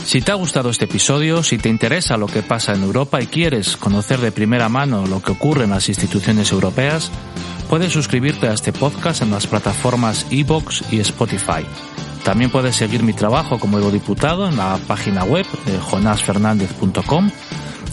Si 0.05 0.21
te 0.21 0.31
ha 0.31 0.35
gustado 0.35 0.69
este 0.69 0.85
episodio, 0.85 1.41
si 1.41 1.57
te 1.57 1.67
interesa 1.67 2.15
lo 2.15 2.27
que 2.27 2.43
pasa 2.43 2.75
en 2.75 2.83
Europa 2.83 3.21
y 3.21 3.25
quieres 3.25 3.75
conocer 3.75 4.19
de 4.19 4.31
primera 4.31 4.69
mano 4.69 5.07
lo 5.07 5.19
que 5.19 5.31
ocurre 5.31 5.63
en 5.63 5.71
las 5.71 5.89
instituciones 5.89 6.51
europeas, 6.51 7.11
puedes 7.69 7.91
suscribirte 7.91 8.47
a 8.47 8.53
este 8.53 8.71
podcast 8.71 9.23
en 9.23 9.31
las 9.31 9.47
plataformas 9.47 10.27
iVoox 10.29 10.93
y 10.93 10.99
Spotify. 10.99 11.65
También 12.23 12.51
puedes 12.51 12.75
seguir 12.75 13.01
mi 13.01 13.13
trabajo 13.13 13.57
como 13.57 13.79
eurodiputado 13.79 14.47
en 14.47 14.57
la 14.57 14.77
página 14.87 15.23
web 15.23 15.47
de 15.65 15.79
jonasfernandez.com, 15.79 17.31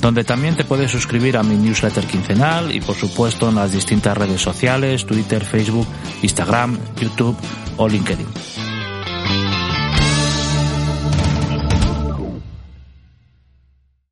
donde 0.03 0.23
también 0.23 0.55
te 0.55 0.65
puedes 0.65 0.91
suscribir 0.91 1.39
a 1.39 1.43
mi 1.43 1.57
newsletter 1.57 2.05
quincenal 2.05 2.75
y 2.75 2.83
por 2.83 2.95
supuesto 2.95 3.49
en 3.49 3.55
las 3.55 3.73
distintas 3.73 4.19
redes 4.19 4.43
sociales, 4.43 5.07
Twitter, 5.07 5.43
Facebook, 5.43 5.87
Instagram, 6.21 6.79
YouTube 7.01 7.37
o 7.79 7.89
LinkedIn. 7.89 8.72